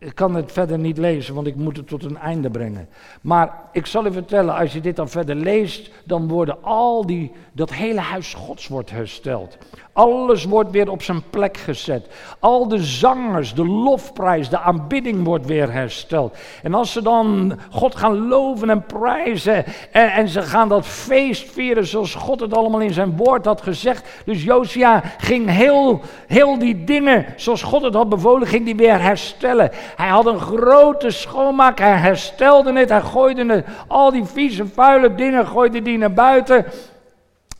ik 0.04 0.14
kan 0.14 0.34
het 0.34 0.52
verder 0.52 0.78
niet 0.78 0.98
lezen, 0.98 1.34
want 1.34 1.46
ik 1.46 1.56
moet 1.56 1.76
het 1.76 1.88
tot 1.88 2.04
een 2.04 2.16
einde 2.16 2.50
brengen. 2.50 2.88
Maar 3.20 3.60
ik 3.72 3.86
zal 3.86 4.06
u 4.06 4.12
vertellen, 4.12 4.54
als 4.54 4.72
je 4.72 4.80
dit 4.80 4.96
dan 4.96 5.08
verder 5.08 5.34
leest, 5.34 5.90
dan 6.04 6.28
worden 6.28 6.62
al 6.62 7.06
die, 7.06 7.32
dat 7.52 7.72
hele 7.72 8.00
huis 8.00 8.34
Gods 8.34 8.68
wordt 8.68 8.90
hersteld. 8.90 9.58
Alles 9.94 10.44
wordt 10.44 10.70
weer 10.70 10.90
op 10.90 11.02
zijn 11.02 11.22
plek 11.30 11.56
gezet. 11.56 12.06
Al 12.38 12.68
de 12.68 12.78
zangers, 12.78 13.54
de 13.54 13.66
lofprijs, 13.66 14.48
de 14.48 14.58
aanbidding 14.58 15.24
wordt 15.24 15.46
weer 15.46 15.72
hersteld. 15.72 16.36
En 16.62 16.74
als 16.74 16.92
ze 16.92 17.02
dan 17.02 17.58
God 17.70 17.96
gaan 17.96 18.28
loven 18.28 18.70
en 18.70 18.86
prijzen 18.86 19.64
en, 19.92 20.12
en 20.12 20.28
ze 20.28 20.42
gaan 20.42 20.68
dat 20.68 20.86
feest 20.86 21.50
vieren 21.50 21.86
zoals 21.86 22.14
God 22.14 22.40
het 22.40 22.54
allemaal 22.54 22.80
in 22.80 22.92
zijn 22.92 23.16
woord 23.16 23.44
had 23.44 23.62
gezegd. 23.62 24.22
Dus 24.24 24.42
Josia 24.42 25.02
ging 25.18 25.50
heel, 25.50 26.00
heel 26.26 26.58
die 26.58 26.84
dingen 26.84 27.26
zoals 27.36 27.62
God 27.62 27.82
het 27.82 27.94
had 27.94 28.08
bevolen, 28.08 28.48
ging 28.48 28.64
die 28.64 28.76
weer 28.76 29.00
herstellen. 29.00 29.70
Hij 29.96 30.08
had 30.08 30.26
een 30.26 30.40
grote 30.40 31.10
schoonmaak, 31.10 31.78
hij 31.78 31.96
herstelde 31.96 32.72
het, 32.72 32.88
hij 32.88 33.00
gooide 33.00 33.52
het, 33.52 33.66
al 33.88 34.10
die 34.10 34.24
vieze, 34.24 34.66
vuile 34.66 35.14
dingen, 35.14 35.46
gooide 35.46 35.82
die 35.82 35.98
naar 35.98 36.12
buiten. 36.12 36.66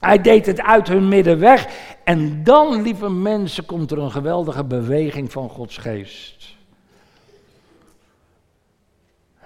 Hij 0.04 0.20
deed 0.20 0.46
het 0.46 0.60
uit 0.60 0.88
hun 0.88 1.08
midden 1.08 1.38
weg. 1.38 1.66
En 2.04 2.44
dan, 2.44 2.82
lieve 2.82 3.08
mensen, 3.08 3.66
komt 3.66 3.90
er 3.90 3.98
een 3.98 4.10
geweldige 4.10 4.64
beweging 4.64 5.32
van 5.32 5.48
Gods 5.48 5.76
geest. 5.76 6.56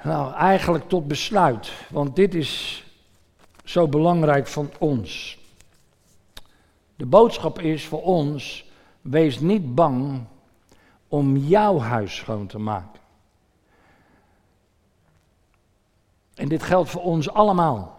Nou, 0.02 0.34
eigenlijk 0.34 0.88
tot 0.88 1.08
besluit, 1.08 1.72
want 1.90 2.16
dit 2.16 2.34
is 2.34 2.84
zo 3.64 3.88
belangrijk 3.88 4.46
van 4.46 4.70
ons. 4.78 5.38
De 6.96 7.06
boodschap 7.06 7.60
is 7.60 7.84
voor 7.86 8.02
ons: 8.02 8.70
wees 9.00 9.40
niet 9.40 9.74
bang 9.74 10.24
om 11.08 11.36
jouw 11.36 11.78
huis 11.78 12.16
schoon 12.16 12.46
te 12.46 12.58
maken. 12.58 13.00
En 16.34 16.48
dit 16.48 16.62
geldt 16.62 16.90
voor 16.90 17.02
ons 17.02 17.30
allemaal. 17.30 17.97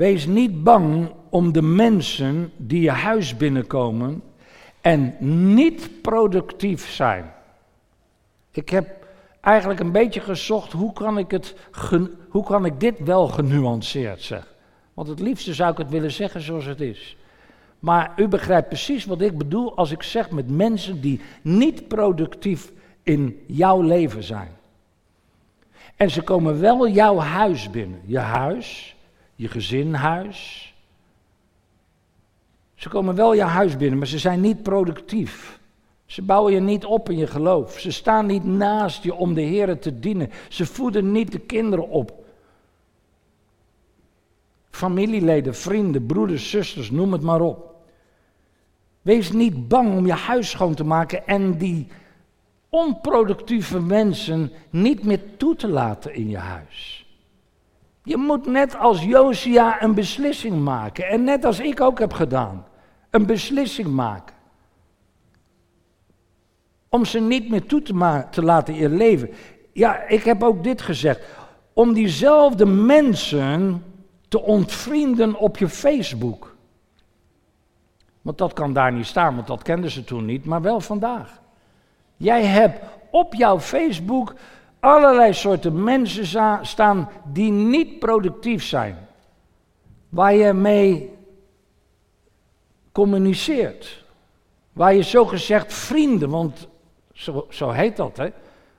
Wees 0.00 0.26
niet 0.26 0.62
bang 0.62 1.10
om 1.30 1.52
de 1.52 1.62
mensen 1.62 2.52
die 2.56 2.80
je 2.80 2.90
huis 2.90 3.36
binnenkomen 3.36 4.22
en 4.80 5.16
niet 5.54 6.02
productief 6.02 6.88
zijn. 6.88 7.32
Ik 8.50 8.68
heb 8.68 9.06
eigenlijk 9.40 9.80
een 9.80 9.92
beetje 9.92 10.20
gezocht 10.20 10.72
hoe 10.72 10.92
kan 10.92 11.18
ik, 11.18 11.30
het, 11.30 11.54
hoe 12.28 12.44
kan 12.44 12.64
ik 12.64 12.80
dit 12.80 12.98
wel 12.98 13.28
genuanceerd 13.28 14.22
zeggen. 14.22 14.50
Want 14.94 15.08
het 15.08 15.20
liefste 15.20 15.54
zou 15.54 15.72
ik 15.72 15.78
het 15.78 15.90
willen 15.90 16.12
zeggen 16.12 16.40
zoals 16.40 16.64
het 16.64 16.80
is. 16.80 17.16
Maar 17.78 18.12
u 18.16 18.28
begrijpt 18.28 18.68
precies 18.68 19.04
wat 19.04 19.20
ik 19.20 19.38
bedoel 19.38 19.76
als 19.76 19.90
ik 19.90 20.02
zeg 20.02 20.30
met 20.30 20.50
mensen 20.50 21.00
die 21.00 21.20
niet 21.42 21.88
productief 21.88 22.72
in 23.02 23.42
jouw 23.46 23.80
leven 23.80 24.22
zijn. 24.22 24.50
En 25.96 26.10
ze 26.10 26.22
komen 26.22 26.60
wel 26.60 26.88
jouw 26.88 27.18
huis 27.18 27.70
binnen. 27.70 28.00
Je 28.04 28.18
huis, 28.18 28.98
je 29.40 29.48
gezinhuis. 29.48 30.74
Ze 32.74 32.88
komen 32.88 33.14
wel 33.14 33.36
jouw 33.36 33.48
huis 33.48 33.76
binnen, 33.76 33.98
maar 33.98 34.06
ze 34.06 34.18
zijn 34.18 34.40
niet 34.40 34.62
productief. 34.62 35.60
Ze 36.06 36.22
bouwen 36.22 36.52
je 36.52 36.60
niet 36.60 36.84
op 36.84 37.10
in 37.10 37.18
je 37.18 37.26
geloof. 37.26 37.78
Ze 37.78 37.90
staan 37.90 38.26
niet 38.26 38.44
naast 38.44 39.02
je 39.02 39.14
om 39.14 39.34
de 39.34 39.40
Heer 39.40 39.78
te 39.78 39.98
dienen. 39.98 40.30
Ze 40.48 40.66
voeden 40.66 41.12
niet 41.12 41.32
de 41.32 41.38
kinderen 41.38 41.88
op. 41.88 42.24
Familieleden, 44.70 45.54
vrienden, 45.54 46.06
broeders, 46.06 46.50
zusters, 46.50 46.90
noem 46.90 47.12
het 47.12 47.22
maar 47.22 47.40
op. 47.40 47.74
Wees 49.02 49.32
niet 49.32 49.68
bang 49.68 49.96
om 49.96 50.06
je 50.06 50.12
huis 50.12 50.50
schoon 50.50 50.74
te 50.74 50.84
maken 50.84 51.26
en 51.26 51.58
die 51.58 51.86
onproductieve 52.68 53.80
mensen 53.80 54.52
niet 54.70 55.04
meer 55.04 55.20
toe 55.36 55.56
te 55.56 55.68
laten 55.68 56.14
in 56.14 56.28
je 56.28 56.38
huis. 56.38 56.99
Je 58.02 58.16
moet 58.16 58.46
net 58.46 58.76
als 58.76 59.02
Josia 59.02 59.82
een 59.82 59.94
beslissing 59.94 60.64
maken. 60.64 61.08
En 61.08 61.24
net 61.24 61.44
als 61.44 61.60
ik 61.60 61.80
ook 61.80 61.98
heb 61.98 62.12
gedaan. 62.12 62.66
Een 63.10 63.26
beslissing 63.26 63.88
maken. 63.88 64.36
Om 66.88 67.04
ze 67.04 67.20
niet 67.20 67.48
meer 67.48 67.66
toe 67.66 67.82
te, 67.82 68.24
te 68.30 68.42
laten 68.42 68.74
in 68.74 68.96
leven. 68.96 69.30
Ja, 69.72 70.02
ik 70.08 70.22
heb 70.22 70.42
ook 70.42 70.64
dit 70.64 70.82
gezegd. 70.82 71.20
Om 71.72 71.92
diezelfde 71.92 72.66
mensen 72.66 73.84
te 74.28 74.42
ontvrienden 74.42 75.34
op 75.34 75.56
je 75.56 75.68
Facebook. 75.68 76.56
Want 78.22 78.38
dat 78.38 78.52
kan 78.52 78.72
daar 78.72 78.92
niet 78.92 79.06
staan, 79.06 79.34
want 79.34 79.46
dat 79.46 79.62
kenden 79.62 79.90
ze 79.90 80.04
toen 80.04 80.24
niet, 80.24 80.44
maar 80.44 80.62
wel 80.62 80.80
vandaag. 80.80 81.40
Jij 82.16 82.44
hebt 82.44 82.84
op 83.10 83.34
jouw 83.34 83.60
Facebook 83.60 84.34
allerlei 84.80 85.32
soorten 85.32 85.84
mensen 85.84 86.26
staan 86.66 87.08
die 87.24 87.50
niet 87.50 87.98
productief 87.98 88.64
zijn. 88.64 89.08
Waar 90.08 90.34
je 90.34 90.52
mee 90.52 91.18
communiceert. 92.92 94.04
Waar 94.72 94.94
je 94.94 95.02
zogezegd 95.02 95.72
vrienden, 95.72 96.30
want 96.30 96.68
zo, 97.12 97.46
zo 97.48 97.70
heet 97.70 97.96
dat, 97.96 98.16
hè? 98.16 98.28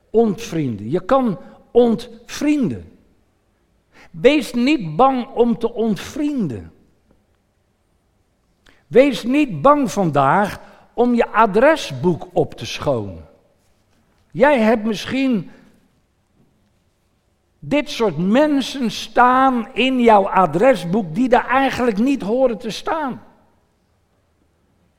ontvrienden. 0.10 0.90
Je 0.90 1.06
kan 1.06 1.40
ontvrienden. 1.72 2.92
Wees 4.12 4.54
niet 4.54 4.96
bang 4.96 5.28
om 5.28 5.58
te 5.58 5.74
ontvrienden. 5.74 6.72
Wees 8.88 9.24
niet 9.24 9.62
bang 9.62 9.92
vandaag 9.92 10.60
om 10.94 11.16
je 11.16 11.28
adresboek 11.28 12.28
op 12.34 12.54
te 12.54 12.66
schonen. 12.66 13.26
Jij 14.32 14.60
hebt 14.60 14.86
misschien 14.86 15.52
dit 17.64 17.90
soort 17.90 18.18
mensen 18.18 18.92
staan 18.92 19.68
in 19.74 20.00
jouw 20.00 20.28
adresboek 20.28 21.16
die 21.16 21.30
daar 21.30 21.48
eigenlijk 21.48 21.98
niet 21.98 22.22
horen 22.22 22.58
te 22.58 22.70
staan. 22.70 23.22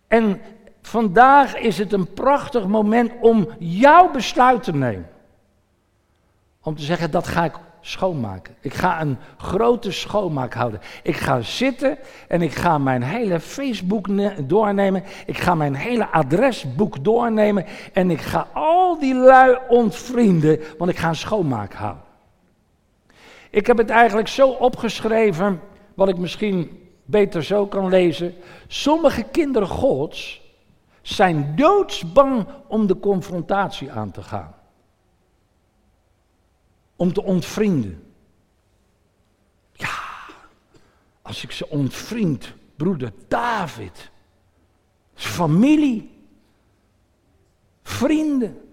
En 0.08 0.40
vandaag 0.82 1.56
is 1.56 1.78
het 1.78 1.92
een 1.92 2.12
prachtig 2.12 2.66
moment 2.66 3.12
om 3.20 3.48
jouw 3.58 4.10
besluit 4.10 4.62
te 4.62 4.72
nemen. 4.72 5.08
Om 6.62 6.76
te 6.76 6.82
zeggen, 6.82 7.10
dat 7.10 7.28
ga 7.28 7.44
ik 7.44 7.54
schoonmaken. 7.80 8.54
Ik 8.60 8.74
ga 8.74 9.00
een 9.00 9.18
grote 9.36 9.90
schoonmaak 9.90 10.54
houden. 10.54 10.80
Ik 11.02 11.16
ga 11.16 11.40
zitten 11.40 11.98
en 12.28 12.42
ik 12.42 12.54
ga 12.54 12.78
mijn 12.78 13.02
hele 13.02 13.40
Facebook 13.40 14.06
doornemen. 14.48 15.04
Ik 15.26 15.38
ga 15.38 15.54
mijn 15.54 15.74
hele 15.74 16.06
adresboek 16.06 17.04
doornemen. 17.04 17.64
En 17.92 18.10
ik 18.10 18.20
ga 18.20 18.46
al 18.52 18.98
die 18.98 19.14
lui 19.14 19.58
ontvrienden, 19.68 20.60
want 20.78 20.90
ik 20.90 20.96
ga 20.96 21.08
een 21.08 21.16
schoonmaak 21.16 21.72
houden. 21.72 22.11
Ik 23.52 23.66
heb 23.66 23.78
het 23.78 23.90
eigenlijk 23.90 24.28
zo 24.28 24.48
opgeschreven, 24.48 25.60
wat 25.94 26.08
ik 26.08 26.18
misschien 26.18 26.88
beter 27.04 27.44
zo 27.44 27.66
kan 27.66 27.88
lezen. 27.88 28.34
Sommige 28.66 29.22
kinderen 29.22 29.68
Gods 29.68 30.40
zijn 31.02 31.56
doodsbang 31.56 32.46
om 32.68 32.86
de 32.86 32.98
confrontatie 32.98 33.92
aan 33.92 34.10
te 34.10 34.22
gaan. 34.22 34.54
Om 36.96 37.12
te 37.12 37.22
ontvrienden. 37.22 38.12
Ja, 39.72 39.98
als 41.22 41.42
ik 41.42 41.50
ze 41.50 41.68
ontvriend, 41.68 42.54
broeder 42.76 43.12
David, 43.28 44.10
familie, 45.14 46.26
vrienden. 47.82 48.71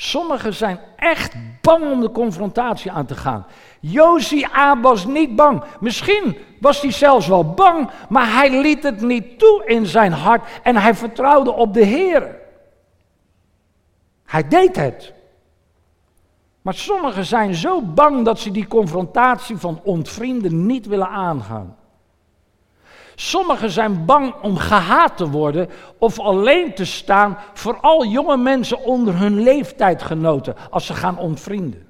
Sommigen 0.00 0.54
zijn 0.54 0.80
echt 0.96 1.34
bang 1.60 1.90
om 1.90 2.00
de 2.00 2.10
confrontatie 2.10 2.90
aan 2.90 3.06
te 3.06 3.14
gaan. 3.14 3.46
Josia 3.80 4.80
was 4.80 5.06
niet 5.06 5.36
bang. 5.36 5.62
Misschien 5.80 6.36
was 6.60 6.80
hij 6.80 6.90
zelfs 6.90 7.26
wel 7.26 7.54
bang, 7.54 7.90
maar 8.08 8.32
hij 8.32 8.60
liet 8.60 8.82
het 8.82 9.00
niet 9.00 9.38
toe 9.38 9.62
in 9.66 9.86
zijn 9.86 10.12
hart 10.12 10.48
en 10.62 10.76
hij 10.76 10.94
vertrouwde 10.94 11.52
op 11.52 11.74
de 11.74 11.84
Heer. 11.84 12.36
Hij 14.24 14.48
deed 14.48 14.76
het. 14.76 15.12
Maar 16.62 16.74
sommigen 16.74 17.24
zijn 17.24 17.54
zo 17.54 17.82
bang 17.82 18.24
dat 18.24 18.38
ze 18.38 18.50
die 18.50 18.66
confrontatie 18.66 19.56
van 19.56 19.80
ontvrienden 19.82 20.66
niet 20.66 20.86
willen 20.86 21.08
aangaan. 21.08 21.76
Sommigen 23.20 23.70
zijn 23.70 24.04
bang 24.04 24.34
om 24.42 24.56
gehaat 24.56 25.16
te 25.16 25.30
worden 25.30 25.68
of 25.98 26.18
alleen 26.18 26.74
te 26.74 26.84
staan, 26.84 27.38
vooral 27.52 28.06
jonge 28.06 28.36
mensen 28.36 28.84
onder 28.84 29.18
hun 29.18 29.40
leeftijdgenoten, 29.40 30.54
als 30.70 30.86
ze 30.86 30.94
gaan 30.94 31.18
ontvrienden. 31.18 31.86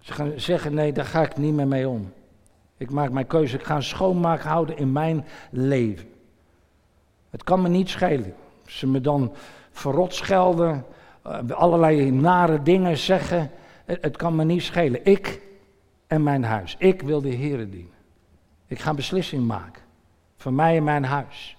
Ze 0.00 0.12
gaan 0.12 0.32
zeggen, 0.36 0.74
nee, 0.74 0.92
daar 0.92 1.04
ga 1.04 1.22
ik 1.22 1.36
niet 1.36 1.54
meer 1.54 1.66
mee 1.66 1.88
om. 1.88 2.12
Ik 2.76 2.90
maak 2.90 3.10
mijn 3.10 3.26
keuze, 3.26 3.56
ik 3.56 3.64
ga 3.64 3.76
een 3.76 3.82
schoonmaak 3.82 4.42
houden 4.42 4.76
in 4.76 4.92
mijn 4.92 5.26
leven. 5.50 6.08
Het 7.30 7.44
kan 7.44 7.62
me 7.62 7.68
niet 7.68 7.88
schelen. 7.88 8.34
Ze 8.66 8.86
me 8.86 9.00
dan 9.00 9.32
verrot 9.70 10.14
schelden, 10.14 10.84
eh, 11.22 11.38
allerlei 11.50 12.10
nare 12.10 12.62
dingen 12.62 12.96
zeggen. 12.96 13.50
Het, 13.84 14.16
kan 14.16 14.36
me 14.36 14.44
niet 14.44 14.62
schelen. 14.62 15.04
Ik 15.04 15.40
en 16.06 16.22
mijn 16.22 16.44
huis. 16.44 16.76
Ik 16.78 17.02
wil 17.02 17.20
de 17.20 17.28
Heer 17.28 17.70
dienen. 17.70 17.98
Ik 18.70 18.78
ga 18.78 18.90
een 18.90 18.96
beslissing 18.96 19.46
maken. 19.46 19.82
Voor 20.36 20.52
mij 20.52 20.76
en 20.76 20.84
mijn 20.84 21.04
huis. 21.04 21.56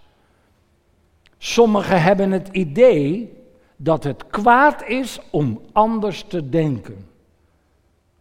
Sommigen 1.38 2.02
hebben 2.02 2.32
het 2.32 2.48
idee 2.52 3.34
dat 3.76 4.04
het 4.04 4.28
kwaad 4.28 4.84
is 4.88 5.20
om 5.30 5.62
anders 5.72 6.24
te 6.24 6.50
denken. 6.50 7.08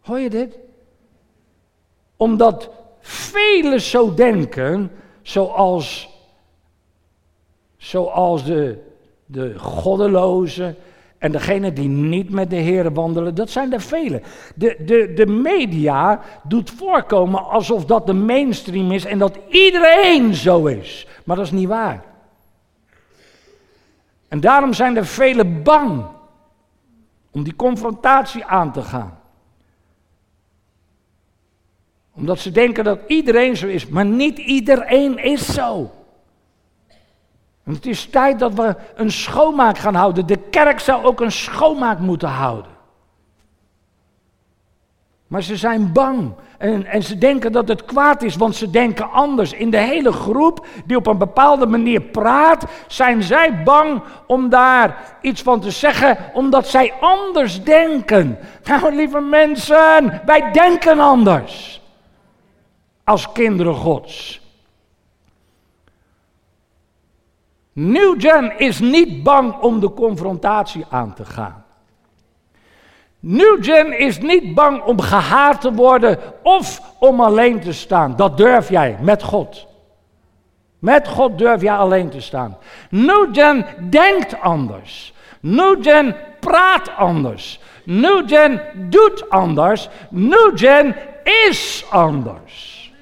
Hoor 0.00 0.18
je 0.18 0.30
dit? 0.30 0.58
Omdat 2.16 2.70
velen 3.00 3.80
zo 3.80 4.14
denken, 4.14 4.90
zoals, 5.22 6.08
zoals 7.76 8.44
de, 8.44 8.82
de 9.26 9.58
goddelozen 9.58 10.76
en 11.20 11.32
degenen 11.32 11.74
die 11.74 11.88
niet 11.88 12.30
met 12.30 12.50
de 12.50 12.56
Heer 12.56 12.92
wandelen, 12.92 13.34
dat 13.34 13.50
zijn 13.50 13.72
er 13.72 13.80
velen. 13.80 14.22
De, 14.54 14.76
de, 14.84 15.12
de 15.14 15.26
media 15.26 16.20
doet 16.42 16.70
voorkomen 16.70 17.44
alsof 17.44 17.84
dat 17.84 18.06
de 18.06 18.12
mainstream 18.12 18.92
is 18.92 19.04
en 19.04 19.18
dat 19.18 19.38
iedereen 19.48 20.34
zo 20.34 20.66
is. 20.66 21.06
Maar 21.24 21.36
dat 21.36 21.44
is 21.44 21.52
niet 21.52 21.68
waar. 21.68 22.04
En 24.28 24.40
daarom 24.40 24.72
zijn 24.72 24.96
er 24.96 25.06
velen 25.06 25.62
bang 25.62 26.04
om 27.30 27.42
die 27.42 27.56
confrontatie 27.56 28.44
aan 28.44 28.72
te 28.72 28.82
gaan 28.82 29.18
omdat 32.20 32.38
ze 32.38 32.50
denken 32.50 32.84
dat 32.84 33.00
iedereen 33.06 33.56
zo 33.56 33.66
is, 33.66 33.86
maar 33.86 34.04
niet 34.04 34.38
iedereen 34.38 35.18
is 35.18 35.54
zo. 35.54 35.90
En 37.70 37.76
het 37.76 37.86
is 37.86 38.06
tijd 38.06 38.38
dat 38.38 38.54
we 38.54 38.76
een 38.94 39.10
schoonmaak 39.10 39.78
gaan 39.78 39.94
houden. 39.94 40.26
De 40.26 40.36
kerk 40.36 40.80
zou 40.80 41.04
ook 41.04 41.20
een 41.20 41.32
schoonmaak 41.32 41.98
moeten 41.98 42.28
houden. 42.28 42.70
Maar 45.26 45.42
ze 45.42 45.56
zijn 45.56 45.92
bang 45.92 46.32
en, 46.58 46.86
en 46.86 47.02
ze 47.02 47.18
denken 47.18 47.52
dat 47.52 47.68
het 47.68 47.84
kwaad 47.84 48.22
is, 48.22 48.36
want 48.36 48.56
ze 48.56 48.70
denken 48.70 49.10
anders. 49.10 49.52
In 49.52 49.70
de 49.70 49.76
hele 49.76 50.12
groep 50.12 50.66
die 50.86 50.96
op 50.96 51.06
een 51.06 51.18
bepaalde 51.18 51.66
manier 51.66 52.00
praat, 52.00 52.64
zijn 52.86 53.22
zij 53.22 53.62
bang 53.62 54.02
om 54.26 54.48
daar 54.48 55.16
iets 55.20 55.42
van 55.42 55.60
te 55.60 55.70
zeggen, 55.70 56.18
omdat 56.32 56.68
zij 56.68 56.92
anders 57.00 57.62
denken. 57.62 58.38
Nou, 58.64 58.94
lieve 58.94 59.20
mensen, 59.20 60.22
wij 60.26 60.50
denken 60.52 60.98
anders 60.98 61.80
als 63.04 63.32
kinderen 63.32 63.74
Gods. 63.74 64.39
New 67.72 68.20
Gen 68.20 68.58
is 68.58 68.78
niet 68.78 69.22
bang 69.22 69.60
om 69.60 69.80
de 69.80 69.92
confrontatie 69.92 70.84
aan 70.90 71.14
te 71.14 71.24
gaan. 71.24 71.64
New 73.20 73.64
Gen 73.64 73.98
is 73.98 74.18
niet 74.18 74.54
bang 74.54 74.82
om 74.82 75.00
gehaat 75.00 75.60
te 75.60 75.72
worden 75.72 76.18
of 76.42 76.80
om 76.98 77.20
alleen 77.20 77.60
te 77.60 77.72
staan. 77.72 78.16
Dat 78.16 78.36
durf 78.36 78.68
jij 78.68 78.98
met 79.00 79.22
God. 79.22 79.66
Met 80.78 81.08
God 81.08 81.38
durf 81.38 81.62
jij 81.62 81.76
alleen 81.76 82.10
te 82.10 82.20
staan. 82.20 82.56
New 82.90 83.28
Gen 83.32 83.66
denkt 83.90 84.40
anders. 84.40 85.14
New 85.40 85.82
Gen 85.82 86.16
praat 86.40 86.96
anders. 86.96 87.60
New 87.84 88.28
Gen 88.28 88.60
doet 88.88 89.30
anders. 89.30 89.88
New 90.10 90.58
Gen 90.58 90.96
is 91.46 91.84
anders. 91.90 92.92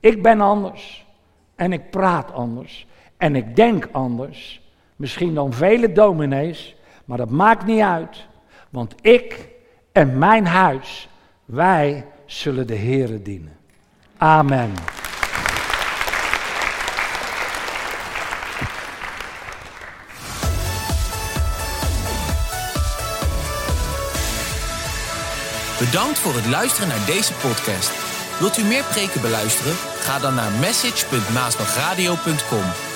Ik 0.00 0.22
ben 0.22 0.40
anders. 0.40 1.06
En 1.54 1.72
ik 1.72 1.90
praat 1.90 2.32
anders. 2.32 2.86
En 3.16 3.36
ik 3.36 3.56
denk 3.56 3.88
anders. 3.92 4.60
Misschien 4.96 5.34
dan 5.34 5.52
vele 5.52 5.92
dominees. 5.92 6.76
Maar 7.04 7.18
dat 7.18 7.30
maakt 7.30 7.66
niet 7.66 7.80
uit. 7.80 8.26
Want 8.70 8.94
ik 9.00 9.48
en 9.92 10.18
mijn 10.18 10.46
huis, 10.46 11.08
wij 11.44 12.04
zullen 12.26 12.66
de 12.66 12.76
Here 12.76 13.22
dienen. 13.22 13.56
Amen. 14.16 14.72
Bedankt 25.78 26.18
voor 26.18 26.34
het 26.34 26.46
luisteren 26.46 26.88
naar 26.88 27.06
deze 27.06 27.32
podcast. 27.32 27.90
Wilt 28.38 28.58
u 28.58 28.62
meer 28.62 28.84
preken 28.84 29.20
beluisteren? 29.20 29.74
Ga 29.74 30.18
dan 30.18 30.34
naar 30.34 30.50
message.maasbachradio.com. 30.50 32.95